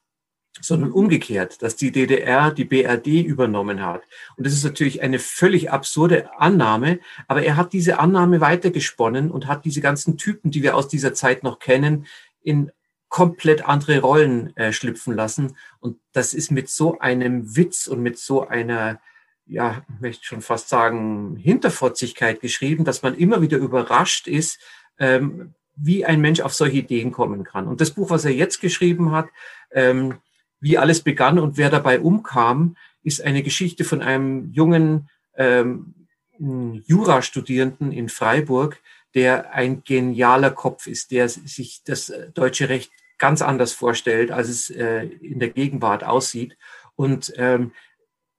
[0.61, 4.03] sondern umgekehrt, dass die DDR die BRD übernommen hat.
[4.37, 9.47] Und das ist natürlich eine völlig absurde Annahme, aber er hat diese Annahme weitergesponnen und
[9.47, 12.07] hat diese ganzen Typen, die wir aus dieser Zeit noch kennen,
[12.43, 12.71] in
[13.09, 15.57] komplett andere Rollen äh, schlüpfen lassen.
[15.81, 19.01] Und das ist mit so einem Witz und mit so einer,
[19.47, 24.59] ja, möchte schon fast sagen, Hinterfotzigkeit geschrieben, dass man immer wieder überrascht ist,
[24.99, 27.69] ähm, wie ein Mensch auf solche Ideen kommen kann.
[27.69, 29.29] Und das Buch, was er jetzt geschrieben hat,
[29.71, 30.15] ähm,
[30.61, 35.95] wie alles begann und wer dabei umkam, ist eine Geschichte von einem jungen ähm,
[36.39, 38.81] Jurastudierenden in Freiburg,
[39.15, 44.71] der ein genialer Kopf ist, der sich das deutsche Recht ganz anders vorstellt, als es
[44.71, 46.57] äh, in der Gegenwart aussieht.
[46.97, 47.73] Und ähm,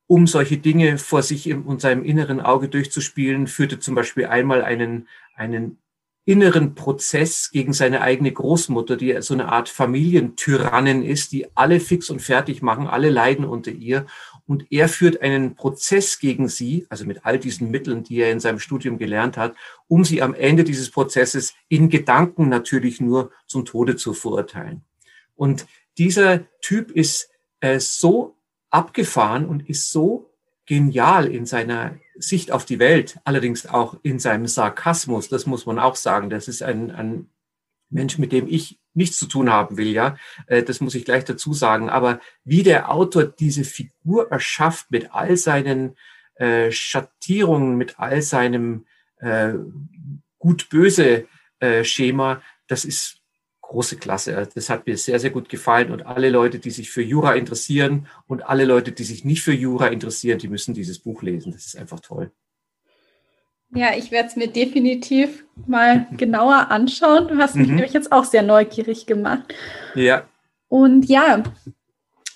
[0.07, 4.63] um solche Dinge vor sich im, und seinem inneren Auge durchzuspielen, führte zum Beispiel einmal
[4.63, 5.77] einen, einen
[6.27, 12.09] inneren Prozess gegen seine eigene Großmutter, die so eine Art Familientyrannen ist, die alle fix
[12.09, 14.05] und fertig machen, alle leiden unter ihr.
[14.45, 18.41] Und er führt einen Prozess gegen sie, also mit all diesen Mitteln, die er in
[18.41, 19.55] seinem Studium gelernt hat,
[19.87, 24.83] um sie am Ende dieses Prozesses in Gedanken natürlich nur zum Tode zu verurteilen.
[25.35, 25.65] Und
[25.97, 27.29] dieser Typ ist
[27.59, 28.36] äh, so
[28.69, 30.33] abgefahren und ist so
[30.65, 35.79] genial in seiner Sicht auf die Welt, allerdings auch in seinem Sarkasmus, das muss man
[35.79, 36.29] auch sagen.
[36.29, 37.29] Das ist ein, ein
[37.89, 40.17] Mensch, mit dem ich nichts zu tun haben will, ja.
[40.47, 41.89] Äh, das muss ich gleich dazu sagen.
[41.89, 45.95] Aber wie der Autor diese Figur erschafft mit all seinen
[46.35, 48.85] äh, Schattierungen, mit all seinem
[49.19, 49.53] äh,
[50.39, 51.27] gut-böse
[51.59, 53.21] äh, Schema, das ist
[53.67, 54.47] große Klasse.
[54.53, 55.91] Das hat mir sehr, sehr gut gefallen.
[55.91, 59.53] Und alle Leute, die sich für Jura interessieren und alle Leute, die sich nicht für
[59.53, 61.51] Jura interessieren, die müssen dieses Buch lesen.
[61.51, 62.31] Das ist einfach toll.
[63.73, 67.27] Ja, ich werde es mir definitiv mal genauer anschauen.
[67.27, 67.75] Du hast mich mhm.
[67.75, 69.53] nämlich jetzt auch sehr neugierig gemacht.
[69.95, 70.27] Ja.
[70.69, 71.43] Und ja,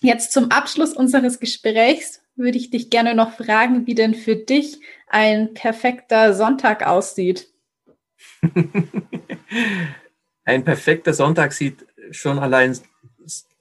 [0.01, 4.79] jetzt zum Abschluss unseres Gesprächs würde ich dich gerne noch fragen, wie denn für dich
[5.07, 7.47] ein perfekter Sonntag aussieht.
[10.51, 12.77] ein perfekter Sonntag sieht schon allein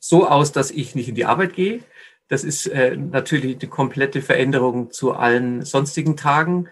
[0.01, 1.85] so aus, dass ich nicht in die Arbeit gehe.
[2.27, 6.69] Das ist äh, natürlich die komplette Veränderung zu allen sonstigen Tagen.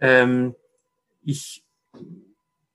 [0.00, 0.54] Ähm,
[1.22, 1.64] ich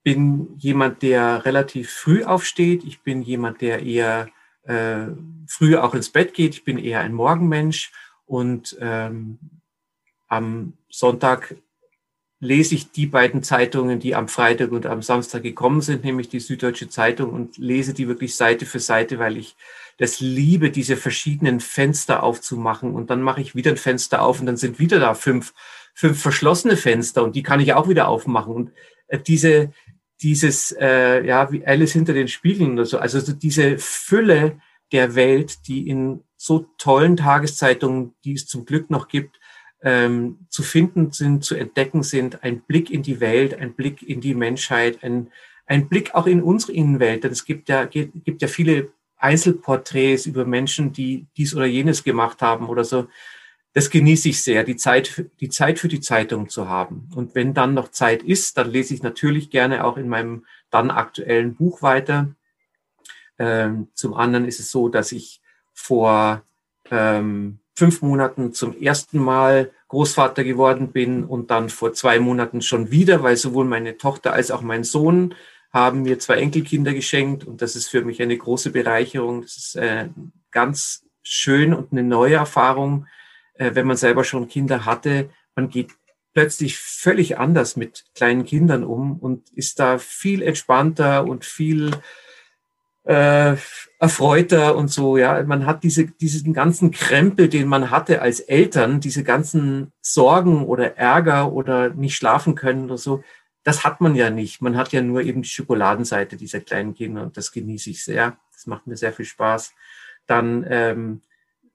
[0.04, 2.84] bin jemand, der relativ früh aufsteht.
[2.84, 4.28] Ich bin jemand, der eher
[4.62, 5.06] äh,
[5.48, 6.54] früh auch ins Bett geht.
[6.54, 7.90] Ich bin eher ein Morgenmensch
[8.26, 9.38] und ähm,
[10.28, 11.56] am Sonntag
[12.44, 16.40] lese ich die beiden Zeitungen, die am Freitag und am Samstag gekommen sind, nämlich die
[16.40, 19.56] Süddeutsche Zeitung und lese die wirklich Seite für Seite, weil ich
[19.98, 22.94] das liebe, diese verschiedenen Fenster aufzumachen.
[22.94, 25.54] Und dann mache ich wieder ein Fenster auf und dann sind wieder da fünf,
[25.94, 28.54] fünf verschlossene Fenster und die kann ich auch wieder aufmachen.
[28.54, 28.72] Und
[29.08, 29.72] äh, diese,
[30.22, 34.60] dieses, äh, ja, wie Alice hinter den Spiegeln oder so, also diese Fülle
[34.92, 39.40] der Welt, die in so tollen Tageszeitungen, die es zum Glück noch gibt,
[39.84, 44.22] ähm, zu finden sind, zu entdecken sind, ein Blick in die Welt, ein Blick in
[44.22, 45.30] die Menschheit, ein,
[45.66, 47.22] ein Blick auch in unsere Innenwelt.
[47.22, 52.40] Denn es gibt ja, gibt ja viele Einzelporträts über Menschen, die dies oder jenes gemacht
[52.40, 53.08] haben oder so.
[53.74, 57.10] Das genieße ich sehr, die Zeit, die Zeit für die Zeitung zu haben.
[57.14, 60.90] Und wenn dann noch Zeit ist, dann lese ich natürlich gerne auch in meinem dann
[60.90, 62.34] aktuellen Buch weiter.
[63.38, 66.42] Ähm, zum anderen ist es so, dass ich vor
[66.90, 72.90] ähm, fünf Monaten zum ersten Mal Großvater geworden bin und dann vor zwei Monaten schon
[72.90, 75.34] wieder, weil sowohl meine Tochter als auch mein Sohn
[75.72, 79.42] haben mir zwei Enkelkinder geschenkt und das ist für mich eine große Bereicherung.
[79.42, 80.08] Das ist äh,
[80.52, 83.06] ganz schön und eine neue Erfahrung,
[83.54, 85.30] äh, wenn man selber schon Kinder hatte.
[85.56, 85.90] Man geht
[86.32, 91.90] plötzlich völlig anders mit kleinen Kindern um und ist da viel entspannter und viel
[93.04, 93.56] äh,
[93.98, 95.16] erfreuter und so.
[95.16, 100.64] Ja, man hat diese diesen ganzen Krempel, den man hatte als Eltern, diese ganzen Sorgen
[100.64, 103.22] oder Ärger oder nicht schlafen können oder so.
[103.62, 104.60] Das hat man ja nicht.
[104.60, 108.36] Man hat ja nur eben die Schokoladenseite dieser kleinen Kinder und das genieße ich sehr.
[108.52, 109.74] Das macht mir sehr viel Spaß.
[110.26, 111.22] Dann ähm,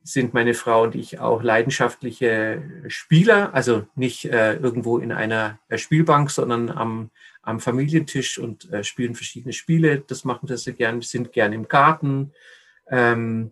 [0.04, 5.78] sind meine Frau und ich auch leidenschaftliche Spieler, also nicht äh, irgendwo in einer äh,
[5.78, 7.12] Spielbank, sondern am,
[7.42, 10.00] am Familientisch und äh, spielen verschiedene Spiele.
[10.00, 11.02] Das machen wir sehr gern.
[11.02, 12.34] Sind gern im Garten.
[12.90, 13.52] Ähm,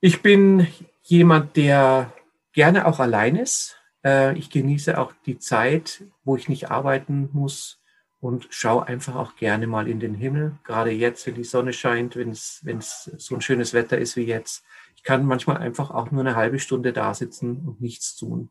[0.00, 0.66] ich bin
[1.02, 2.12] jemand, der
[2.52, 3.76] gerne auch allein ist.
[4.04, 7.80] Äh, ich genieße auch die Zeit, wo ich nicht arbeiten muss
[8.20, 10.58] und schaue einfach auch gerne mal in den Himmel.
[10.64, 14.64] Gerade jetzt, wenn die Sonne scheint, wenn es so ein schönes Wetter ist wie jetzt.
[14.96, 18.50] Ich kann manchmal einfach auch nur eine halbe Stunde da sitzen und nichts tun.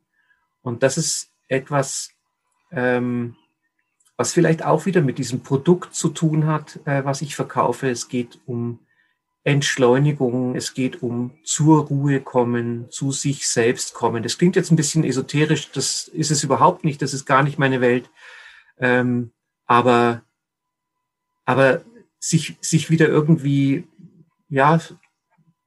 [0.62, 2.10] Und das ist etwas,
[2.72, 3.36] ähm,
[4.18, 7.90] was vielleicht auch wieder mit diesem Produkt zu tun hat, äh, was ich verkaufe.
[7.90, 8.80] Es geht um
[9.44, 14.22] Entschleunigung, es geht um zur Ruhe kommen, zu sich selbst kommen.
[14.22, 17.58] Das klingt jetzt ein bisschen esoterisch, das ist es überhaupt nicht, das ist gar nicht
[17.58, 18.10] meine Welt.
[18.78, 19.32] Ähm,
[19.66, 20.22] aber,
[21.46, 21.82] aber
[22.20, 23.88] sich, sich wieder irgendwie,
[24.50, 24.80] ja,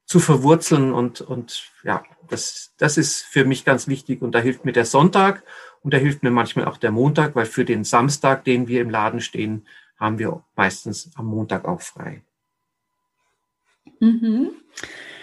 [0.07, 4.65] zu verwurzeln und, und ja, das, das ist für mich ganz wichtig und da hilft
[4.65, 5.43] mir der Sonntag
[5.85, 8.91] und da hilft mir manchmal auch der Montag, weil für den Samstag, den wir im
[8.91, 9.67] Laden stehen,
[10.01, 12.23] haben wir meistens am Montag auch frei.
[14.01, 14.51] Mhm.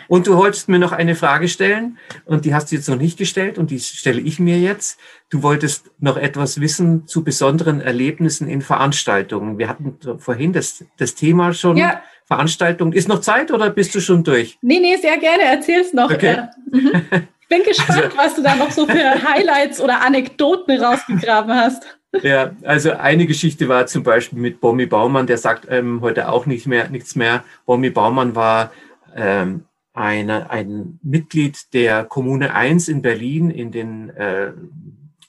[0.08, 3.18] Und du wolltest mir noch eine Frage stellen und die hast du jetzt noch nicht
[3.18, 5.00] gestellt und die stelle ich mir jetzt.
[5.30, 9.58] Du wolltest noch etwas wissen zu besonderen Erlebnissen in Veranstaltungen.
[9.58, 11.78] Wir hatten vorhin das, das Thema schon.
[11.78, 12.04] Ja.
[12.26, 12.94] Veranstaltung.
[12.94, 14.58] Ist noch Zeit oder bist du schon durch?
[14.62, 15.44] Nee, nee, sehr gerne.
[15.44, 16.12] Erzähl's noch.
[16.12, 16.48] Okay.
[16.72, 16.92] Mhm.
[17.52, 21.84] Ich bin gespannt, also, was du da noch so für Highlights oder Anekdoten rausgegraben hast.
[22.24, 26.46] Ja, also eine Geschichte war zum Beispiel mit Bommi Baumann, der sagt ähm, heute auch
[26.46, 27.44] nicht mehr, nichts mehr.
[27.66, 28.72] Bommi Baumann war
[29.18, 34.54] ähm, eine, ein Mitglied der Kommune 1 in Berlin in den äh,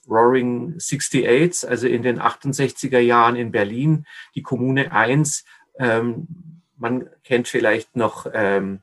[0.08, 4.06] Roaring 68, also in den 68er Jahren in Berlin.
[4.36, 5.44] Die Kommune 1,
[5.80, 6.28] ähm,
[6.76, 8.78] man kennt vielleicht noch ähm,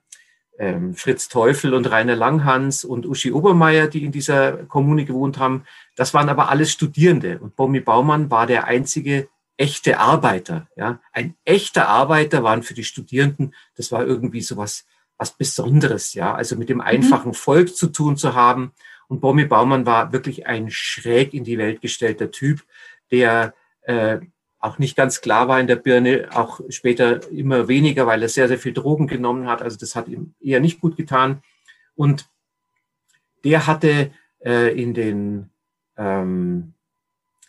[0.60, 5.64] ähm, Fritz Teufel und Rainer Langhans und Uschi Obermeier, die in dieser Kommune gewohnt haben.
[5.96, 7.40] Das waren aber alles Studierende.
[7.40, 10.68] Und Bommi Baumann war der einzige echte Arbeiter.
[10.76, 13.56] Ja, ein echter Arbeiter waren für die Studierenden.
[13.76, 14.86] Das war irgendwie sowas
[15.18, 16.84] was Besonderes, ja, also mit dem mhm.
[16.84, 18.72] einfachen Volk zu tun zu haben.
[19.08, 22.64] Und Bommi Baumann war wirklich ein schräg in die Welt gestellter Typ,
[23.12, 24.20] der äh,
[24.60, 28.48] auch nicht ganz klar war in der Birne, auch später immer weniger, weil er sehr,
[28.48, 29.62] sehr viel Drogen genommen hat.
[29.62, 31.42] Also das hat ihm eher nicht gut getan.
[31.96, 32.30] Und
[33.46, 34.12] der hatte
[34.44, 35.50] äh, in den
[35.98, 36.74] ähm,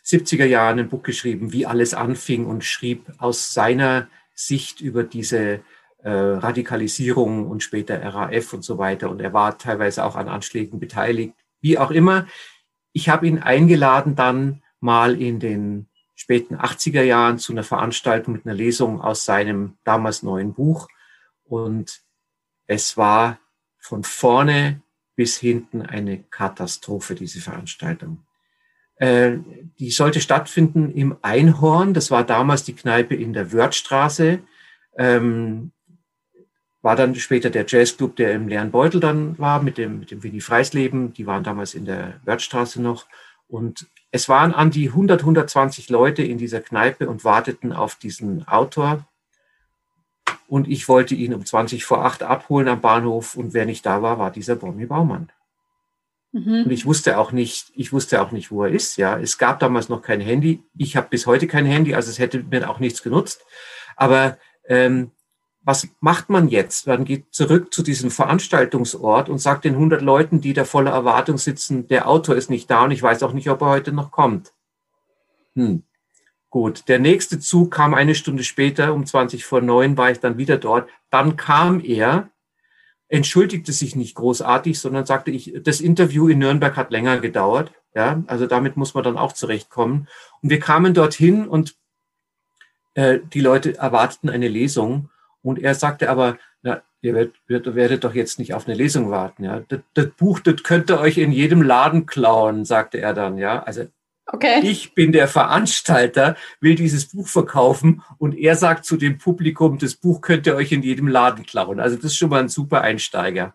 [0.05, 5.61] 70er Jahren ein Buch geschrieben, wie alles anfing und schrieb aus seiner Sicht über diese
[6.03, 9.09] äh, Radikalisierung und später RAF und so weiter.
[9.09, 11.33] Und er war teilweise auch an Anschlägen beteiligt.
[11.59, 12.25] Wie auch immer,
[12.93, 18.45] ich habe ihn eingeladen, dann mal in den späten 80er Jahren zu einer Veranstaltung mit
[18.45, 20.87] einer Lesung aus seinem damals neuen Buch.
[21.43, 22.01] Und
[22.67, 23.39] es war
[23.79, 24.81] von vorne
[25.15, 28.23] bis hinten eine Katastrophe, diese Veranstaltung.
[28.95, 29.39] Äh,
[29.79, 31.93] die sollte stattfinden im Einhorn.
[31.93, 34.39] Das war damals die Kneipe in der Wörthstraße.
[34.97, 35.71] Ähm,
[36.81, 40.23] war dann später der Jazzclub, der im leeren Beutel dann war, mit dem, mit dem
[40.23, 41.13] Winnie Freisleben.
[41.13, 43.07] Die waren damals in der Wörthstraße noch.
[43.47, 48.47] Und es waren an die 100, 120 Leute in dieser Kneipe und warteten auf diesen
[48.47, 49.07] Autor.
[50.47, 53.35] Und ich wollte ihn um 20 vor 8 abholen am Bahnhof.
[53.35, 55.31] Und wer nicht da war, war dieser Bommi Baumann.
[56.33, 56.63] Mhm.
[56.65, 58.97] Und ich wusste auch nicht, ich wusste auch nicht, wo er ist.
[58.97, 60.61] Ja, es gab damals noch kein Handy.
[60.77, 63.45] Ich habe bis heute kein Handy, also es hätte mir auch nichts genutzt.
[63.95, 64.37] Aber
[64.67, 65.11] ähm,
[65.63, 66.87] was macht man jetzt?
[66.87, 71.37] Man geht zurück zu diesem Veranstaltungsort und sagt den 100 Leuten, die da voller Erwartung
[71.37, 74.11] sitzen, der Autor ist nicht da und ich weiß auch nicht, ob er heute noch
[74.11, 74.53] kommt.
[75.55, 75.83] Hm.
[76.49, 80.37] Gut, der nächste Zug kam eine Stunde später, um 20 vor neun war ich dann
[80.37, 80.89] wieder dort.
[81.09, 82.29] Dann kam er,
[83.07, 87.71] entschuldigte sich nicht großartig, sondern sagte, ich, das Interview in Nürnberg hat länger gedauert.
[87.93, 90.07] Ja, also damit muss man dann auch zurechtkommen.
[90.41, 91.75] Und wir kamen dorthin und
[92.95, 95.09] äh, die Leute erwarteten eine Lesung
[95.41, 99.43] und er sagte aber, na, ihr werdet, werdet doch jetzt nicht auf eine Lesung warten.
[99.43, 103.37] Ja, das, das, Buch, das könnt ihr euch in jedem Laden klauen, sagte er dann.
[103.37, 103.85] Ja, also
[104.33, 104.61] Okay.
[104.63, 109.95] Ich bin der Veranstalter, will dieses Buch verkaufen und er sagt zu dem Publikum, das
[109.95, 111.81] Buch könnt ihr euch in jedem Laden klauen.
[111.81, 113.53] Also das ist schon mal ein super Einsteiger.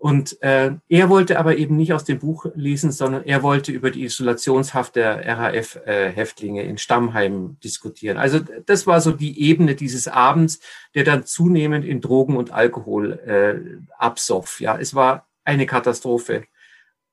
[0.00, 3.90] Und äh, er wollte aber eben nicht aus dem Buch lesen, sondern er wollte über
[3.90, 8.16] die Isolationshaft der RAF-Häftlinge in Stammheim diskutieren.
[8.16, 10.60] Also das war so die Ebene dieses Abends,
[10.94, 14.62] der dann zunehmend in Drogen und Alkohol äh, absoff.
[14.62, 16.44] Ja, es war eine Katastrophe.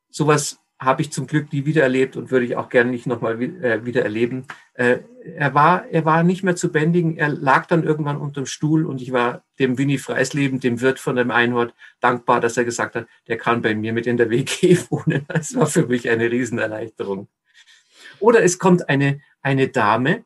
[0.09, 3.41] Sowas habe ich zum Glück nie wieder erlebt und würde ich auch gerne nicht nochmal
[3.41, 4.45] äh, wieder erleben.
[4.73, 4.99] Äh,
[5.35, 7.17] er, war, er war nicht mehr zu bändigen.
[7.17, 11.15] Er lag dann irgendwann unterm Stuhl und ich war dem Winnie Freisleben, dem Wirt von
[11.15, 14.77] dem Einhort, dankbar, dass er gesagt hat, der kann bei mir mit in der WG
[14.89, 15.25] wohnen.
[15.29, 17.27] Das war für mich eine Riesenerleichterung.
[18.19, 20.25] Oder es kommt eine, eine Dame,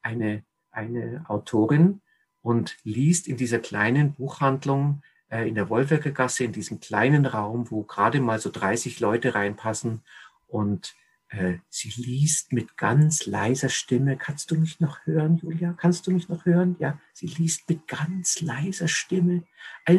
[0.00, 2.00] eine, eine Autorin
[2.40, 7.82] und liest in dieser kleinen Buchhandlung in der Wolfwerker Gasse in diesem kleinen Raum, wo
[7.82, 10.02] gerade mal so 30 Leute reinpassen
[10.48, 10.94] und
[11.30, 14.16] äh, sie liest mit ganz leiser Stimme.
[14.16, 15.74] Kannst du mich noch hören, Julia?
[15.78, 16.74] Kannst du mich noch hören?
[16.80, 19.44] Ja, sie liest mit ganz leiser Stimme.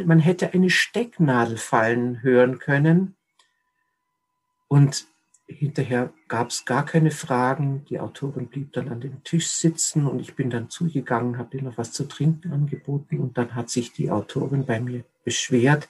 [0.06, 3.16] Man hätte eine Stecknadel fallen hören können.
[4.68, 5.08] Und
[5.54, 7.86] hinterher gab es gar keine Fragen.
[7.86, 11.64] Die Autorin blieb dann an dem Tisch sitzen und ich bin dann zugegangen, habe ihr
[11.64, 15.89] noch was zu trinken angeboten und dann hat sich die Autorin bei mir beschwert,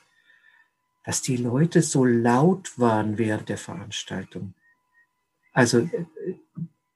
[1.06, 4.54] dass die Leute so laut waren während der Veranstaltung.
[5.54, 6.06] Also äh,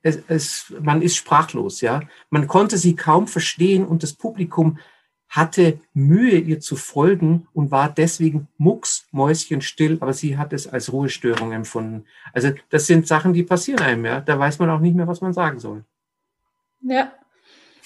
[0.01, 2.01] es, es, man ist sprachlos, ja.
[2.29, 4.77] Man konnte sie kaum verstehen und das Publikum
[5.29, 11.51] hatte Mühe, ihr zu folgen und war deswegen mucksmäuschenstill, aber sie hat es als Ruhestörung
[11.51, 12.05] empfunden.
[12.33, 14.21] Also das sind Sachen, die passieren einem, ja.
[14.21, 15.83] Da weiß man auch nicht mehr, was man sagen soll.
[16.81, 17.11] Ja.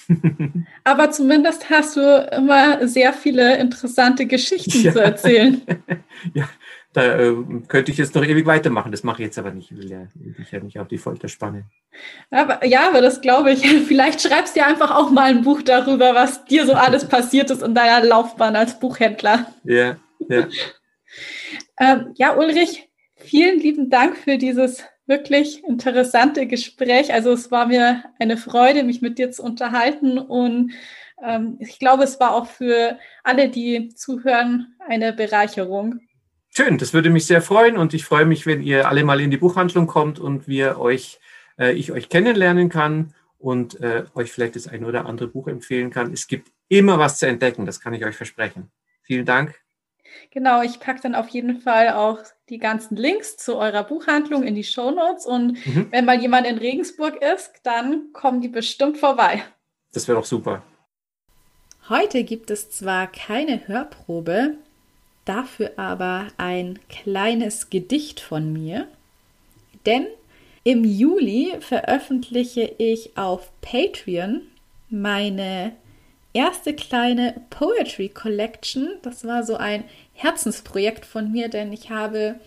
[0.83, 4.91] aber zumindest hast du immer sehr viele interessante Geschichten ja.
[4.91, 5.61] zu erzählen.
[6.33, 6.49] ja,
[6.93, 7.35] da äh,
[7.67, 8.91] könnte ich jetzt noch ewig weitermachen.
[8.91, 9.71] Das mache ich jetzt aber nicht.
[9.71, 11.65] Ich will ja, will ich ja nicht auf die Folter spannen.
[12.31, 13.67] Aber, ja, aber das glaube ich.
[13.87, 17.51] Vielleicht schreibst du ja einfach auch mal ein Buch darüber, was dir so alles passiert
[17.51, 19.53] ist in deiner Laufbahn als Buchhändler.
[19.63, 20.47] Ja, ja.
[21.79, 27.13] ähm, ja, Ulrich, vielen lieben Dank für dieses wirklich interessante Gespräch.
[27.13, 30.71] Also es war mir eine Freude, mich mit dir zu unterhalten und
[31.23, 35.99] ähm, ich glaube, es war auch für alle, die zuhören, eine Bereicherung.
[36.59, 39.31] Schön, das würde mich sehr freuen und ich freue mich, wenn ihr alle mal in
[39.31, 41.21] die Buchhandlung kommt und wir euch,
[41.57, 45.89] äh, ich euch kennenlernen kann und äh, euch vielleicht das ein oder andere Buch empfehlen
[45.89, 46.11] kann.
[46.11, 48.69] Es gibt immer was zu entdecken, das kann ich euch versprechen.
[49.03, 49.55] Vielen Dank.
[50.31, 54.53] Genau, ich packe dann auf jeden Fall auch die ganzen Links zu eurer Buchhandlung in
[54.53, 55.87] die Show Notes und mhm.
[55.91, 59.45] wenn mal jemand in Regensburg ist, dann kommen die bestimmt vorbei.
[59.93, 60.61] Das wäre doch super.
[61.87, 64.57] Heute gibt es zwar keine Hörprobe,
[65.29, 68.87] dafür aber ein kleines Gedicht von mir,
[69.85, 70.07] denn
[70.63, 74.41] im Juli veröffentliche ich auf Patreon
[74.89, 75.73] meine
[76.33, 78.89] erste kleine Poetry Collection.
[79.03, 82.39] Das war so ein Herzensprojekt von mir, denn ich habe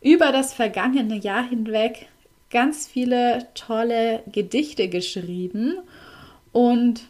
[0.00, 2.06] über das vergangene Jahr hinweg
[2.50, 5.78] ganz viele tolle Gedichte geschrieben
[6.52, 7.02] und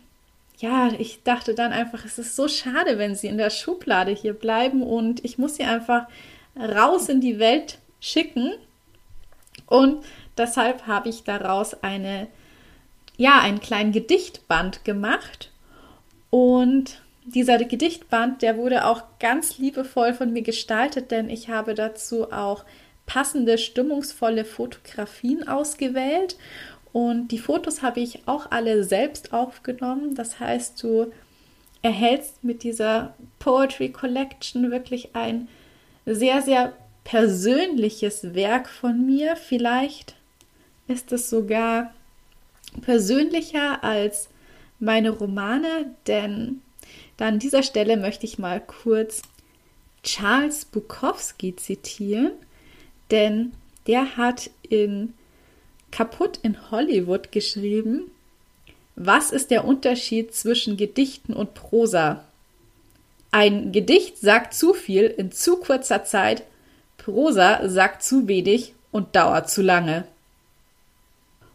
[0.58, 4.32] ja, ich dachte dann einfach, es ist so schade, wenn sie in der Schublade hier
[4.32, 6.06] bleiben und ich muss sie einfach
[6.58, 8.52] raus in die Welt schicken.
[9.66, 10.04] Und
[10.38, 12.28] deshalb habe ich daraus eine,
[13.16, 15.50] ja, einen kleinen Gedichtband gemacht.
[16.30, 22.32] Und dieser Gedichtband, der wurde auch ganz liebevoll von mir gestaltet, denn ich habe dazu
[22.32, 22.64] auch
[23.04, 26.36] passende, stimmungsvolle Fotografien ausgewählt
[26.96, 30.14] und die Fotos habe ich auch alle selbst aufgenommen.
[30.14, 31.12] Das heißt, du
[31.82, 35.46] erhältst mit dieser Poetry Collection wirklich ein
[36.06, 36.72] sehr, sehr
[37.04, 39.36] persönliches Werk von mir.
[39.36, 40.14] Vielleicht
[40.88, 41.92] ist es sogar
[42.80, 44.30] persönlicher als
[44.80, 46.62] meine Romane, denn
[47.18, 49.20] an dieser Stelle möchte ich mal kurz
[50.02, 52.32] Charles Bukowski zitieren,
[53.10, 53.52] denn
[53.86, 55.12] der hat in
[55.96, 58.10] Kaputt in Hollywood geschrieben.
[58.96, 62.22] Was ist der Unterschied zwischen Gedichten und Prosa?
[63.30, 66.42] Ein Gedicht sagt zu viel in zu kurzer Zeit,
[66.98, 70.04] Prosa sagt zu wenig und dauert zu lange.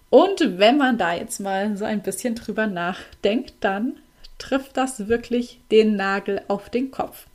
[0.10, 3.98] Und wenn man da jetzt mal so ein bisschen drüber nachdenkt, dann
[4.40, 7.28] trifft das wirklich den Nagel auf den Kopf.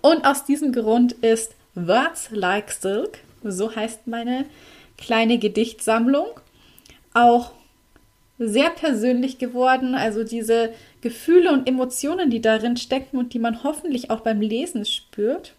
[0.00, 4.44] Und aus diesem Grund ist Words Like Silk, so heißt meine
[5.02, 6.28] kleine Gedichtsammlung.
[7.12, 7.52] Auch
[8.38, 9.94] sehr persönlich geworden.
[9.94, 14.84] Also diese Gefühle und Emotionen, die darin stecken und die man hoffentlich auch beim Lesen
[14.84, 15.54] spürt,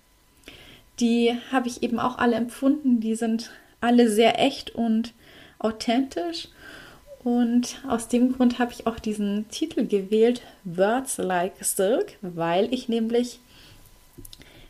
[0.99, 2.99] die habe ich eben auch alle empfunden.
[2.99, 5.13] Die sind alle sehr echt und
[5.59, 6.47] authentisch.
[7.23, 12.89] Und aus dem Grund habe ich auch diesen Titel gewählt, Words Like Silk, weil ich
[12.89, 13.39] nämlich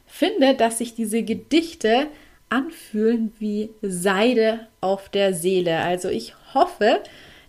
[0.06, 2.08] finde, dass sich diese Gedichte
[2.54, 5.80] anfühlen wie Seide auf der Seele.
[5.80, 7.02] Also ich hoffe,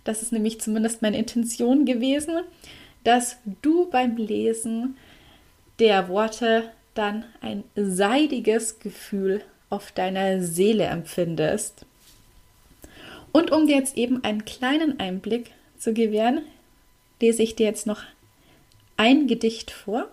[0.03, 2.41] das ist nämlich zumindest meine Intention gewesen,
[3.03, 4.97] dass du beim Lesen
[5.79, 11.85] der Worte dann ein seidiges Gefühl auf deiner Seele empfindest.
[13.31, 16.41] Und um dir jetzt eben einen kleinen Einblick zu gewähren,
[17.21, 18.03] lese ich dir jetzt noch
[18.97, 20.07] ein Gedicht vor.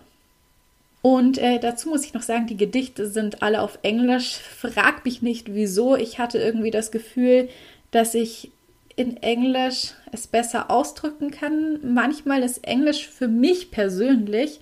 [1.03, 4.37] Und äh, dazu muss ich noch sagen, die Gedichte sind alle auf Englisch.
[4.37, 5.97] Frag mich nicht, wieso.
[5.97, 7.49] Ich hatte irgendwie das Gefühl,
[7.91, 8.51] dass ich
[8.95, 11.93] in Englisch es besser ausdrücken kann.
[11.93, 14.61] Manchmal ist Englisch für mich persönlich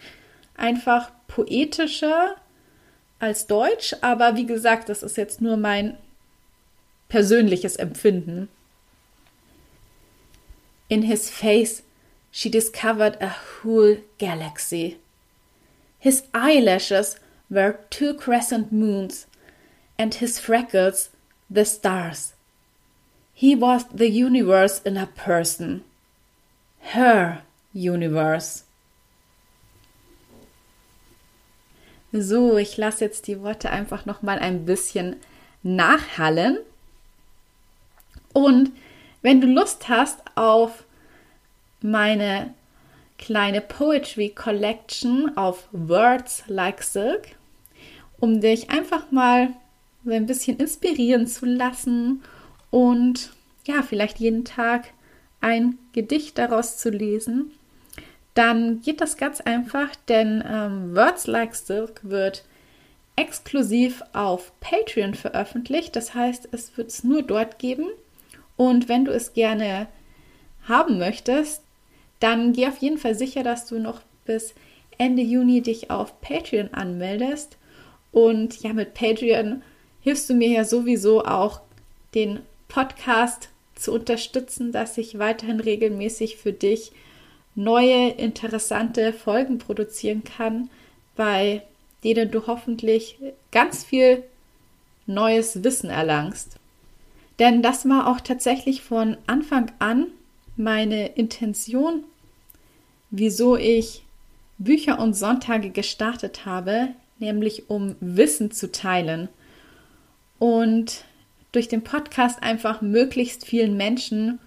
[0.55, 2.35] einfach poetischer
[3.19, 5.95] als Deutsch, aber wie gesagt, das ist jetzt nur mein
[7.07, 8.49] persönliches Empfinden.
[10.87, 11.83] In his face
[12.31, 14.97] she discovered a whole galaxy.
[16.01, 19.27] His eyelashes were two crescent moons,
[19.99, 21.09] and his freckles
[21.47, 22.33] the stars.
[23.35, 25.83] He was the universe in a person.
[26.79, 28.63] Her universe.
[32.11, 35.17] So, ich lasse jetzt die Worte einfach noch mal ein bisschen
[35.61, 36.57] nachhallen.
[38.33, 38.71] Und
[39.21, 40.83] wenn du Lust hast auf
[41.79, 42.55] meine
[43.21, 47.35] kleine Poetry Collection auf Words Like Silk,
[48.19, 49.49] um dich einfach mal
[50.03, 52.23] so ein bisschen inspirieren zu lassen
[52.71, 53.31] und
[53.65, 54.89] ja, vielleicht jeden Tag
[55.39, 57.51] ein Gedicht daraus zu lesen,
[58.33, 62.43] dann geht das ganz einfach, denn ähm, Words Like Silk wird
[63.15, 65.95] exklusiv auf Patreon veröffentlicht.
[65.95, 67.87] Das heißt, es wird es nur dort geben.
[68.55, 69.87] Und wenn du es gerne
[70.67, 71.61] haben möchtest,
[72.21, 74.53] dann geh auf jeden Fall sicher, dass du noch bis
[74.97, 77.57] Ende Juni dich auf Patreon anmeldest.
[78.11, 79.63] Und ja, mit Patreon
[80.01, 81.61] hilfst du mir ja sowieso auch,
[82.13, 86.91] den Podcast zu unterstützen, dass ich weiterhin regelmäßig für dich
[87.55, 90.69] neue, interessante Folgen produzieren kann,
[91.15, 91.63] bei
[92.03, 93.17] denen du hoffentlich
[93.51, 94.23] ganz viel
[95.05, 96.57] neues Wissen erlangst.
[97.39, 100.07] Denn das war auch tatsächlich von Anfang an
[100.57, 102.03] meine Intention,
[103.11, 104.03] wieso ich
[104.57, 106.89] Bücher und Sonntage gestartet habe,
[107.19, 109.29] nämlich um Wissen zu teilen
[110.39, 111.03] und
[111.51, 114.39] durch den Podcast einfach möglichst vielen Menschen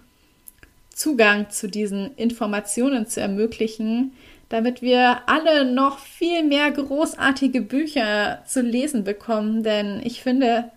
[0.89, 4.13] Zugang zu diesen Informationen zu ermöglichen,
[4.49, 10.71] damit wir alle noch viel mehr großartige Bücher zu lesen bekommen, denn ich finde,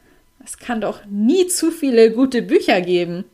[0.44, 3.24] es kann doch nie zu viele gute Bücher geben.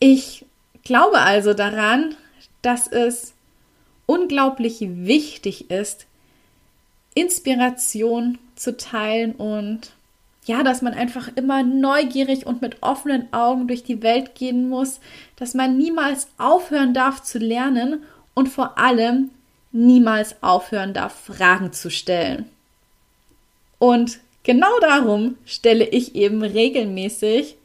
[0.00, 0.46] Ich
[0.84, 2.14] glaube also daran,
[2.62, 3.34] dass es
[4.06, 6.06] unglaublich wichtig ist,
[7.14, 9.92] Inspiration zu teilen und
[10.46, 14.98] ja, dass man einfach immer neugierig und mit offenen Augen durch die Welt gehen muss,
[15.36, 18.02] dass man niemals aufhören darf zu lernen
[18.32, 19.30] und vor allem
[19.72, 22.46] niemals aufhören darf, Fragen zu stellen.
[23.78, 27.57] Und genau darum stelle ich eben regelmäßig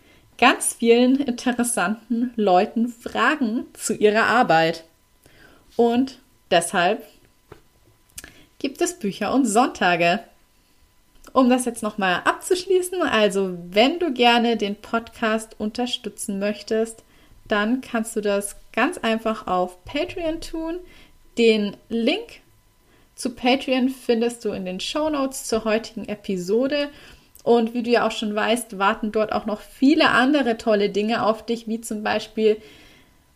[0.44, 4.84] ganz vielen interessanten Leuten Fragen zu ihrer Arbeit.
[5.78, 6.20] Und
[6.52, 7.08] deshalb
[8.60, 10.20] gibt es Bücher und Sonntage.
[11.32, 17.06] Um das jetzt nochmal abzuschließen, also wenn du gerne den Podcast unterstützen möchtest,
[17.48, 20.80] dann kannst du das ganz einfach auf Patreon tun.
[21.38, 22.42] Den Link
[23.16, 26.90] zu Patreon findest du in den Show Notes zur heutigen Episode.
[27.44, 31.26] Und wie du ja auch schon weißt, warten dort auch noch viele andere tolle Dinge
[31.26, 32.58] auf dich, wie zum Beispiel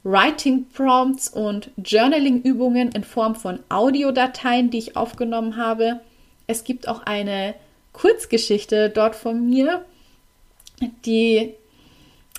[0.03, 5.99] Writing Prompts und Journaling Übungen in Form von Audiodateien, die ich aufgenommen habe.
[6.47, 7.55] Es gibt auch eine
[7.91, 9.84] Kurzgeschichte dort von mir,
[11.05, 11.53] die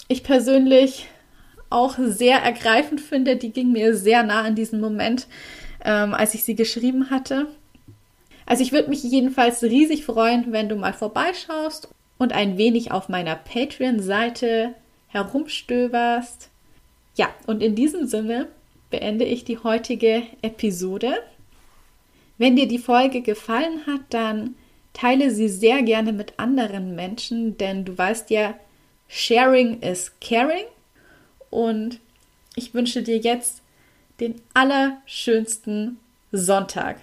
[0.08, 1.08] ich persönlich
[1.68, 3.36] auch sehr ergreifend finde.
[3.36, 5.26] Die ging mir sehr nah in diesem Moment,
[5.84, 7.48] ähm, als ich sie geschrieben hatte.
[8.48, 13.10] Also ich würde mich jedenfalls riesig freuen, wenn du mal vorbeischaust und ein wenig auf
[13.10, 14.72] meiner Patreon-Seite
[15.08, 16.48] herumstöberst.
[17.14, 18.48] Ja, und in diesem Sinne
[18.88, 21.12] beende ich die heutige Episode.
[22.38, 24.54] Wenn dir die Folge gefallen hat, dann
[24.94, 28.54] Teile sie sehr gerne mit anderen Menschen, denn du weißt ja,
[29.08, 30.64] Sharing is Caring.
[31.50, 32.00] Und
[32.56, 33.60] ich wünsche dir jetzt
[34.20, 35.98] den allerschönsten
[36.32, 37.02] Sonntag.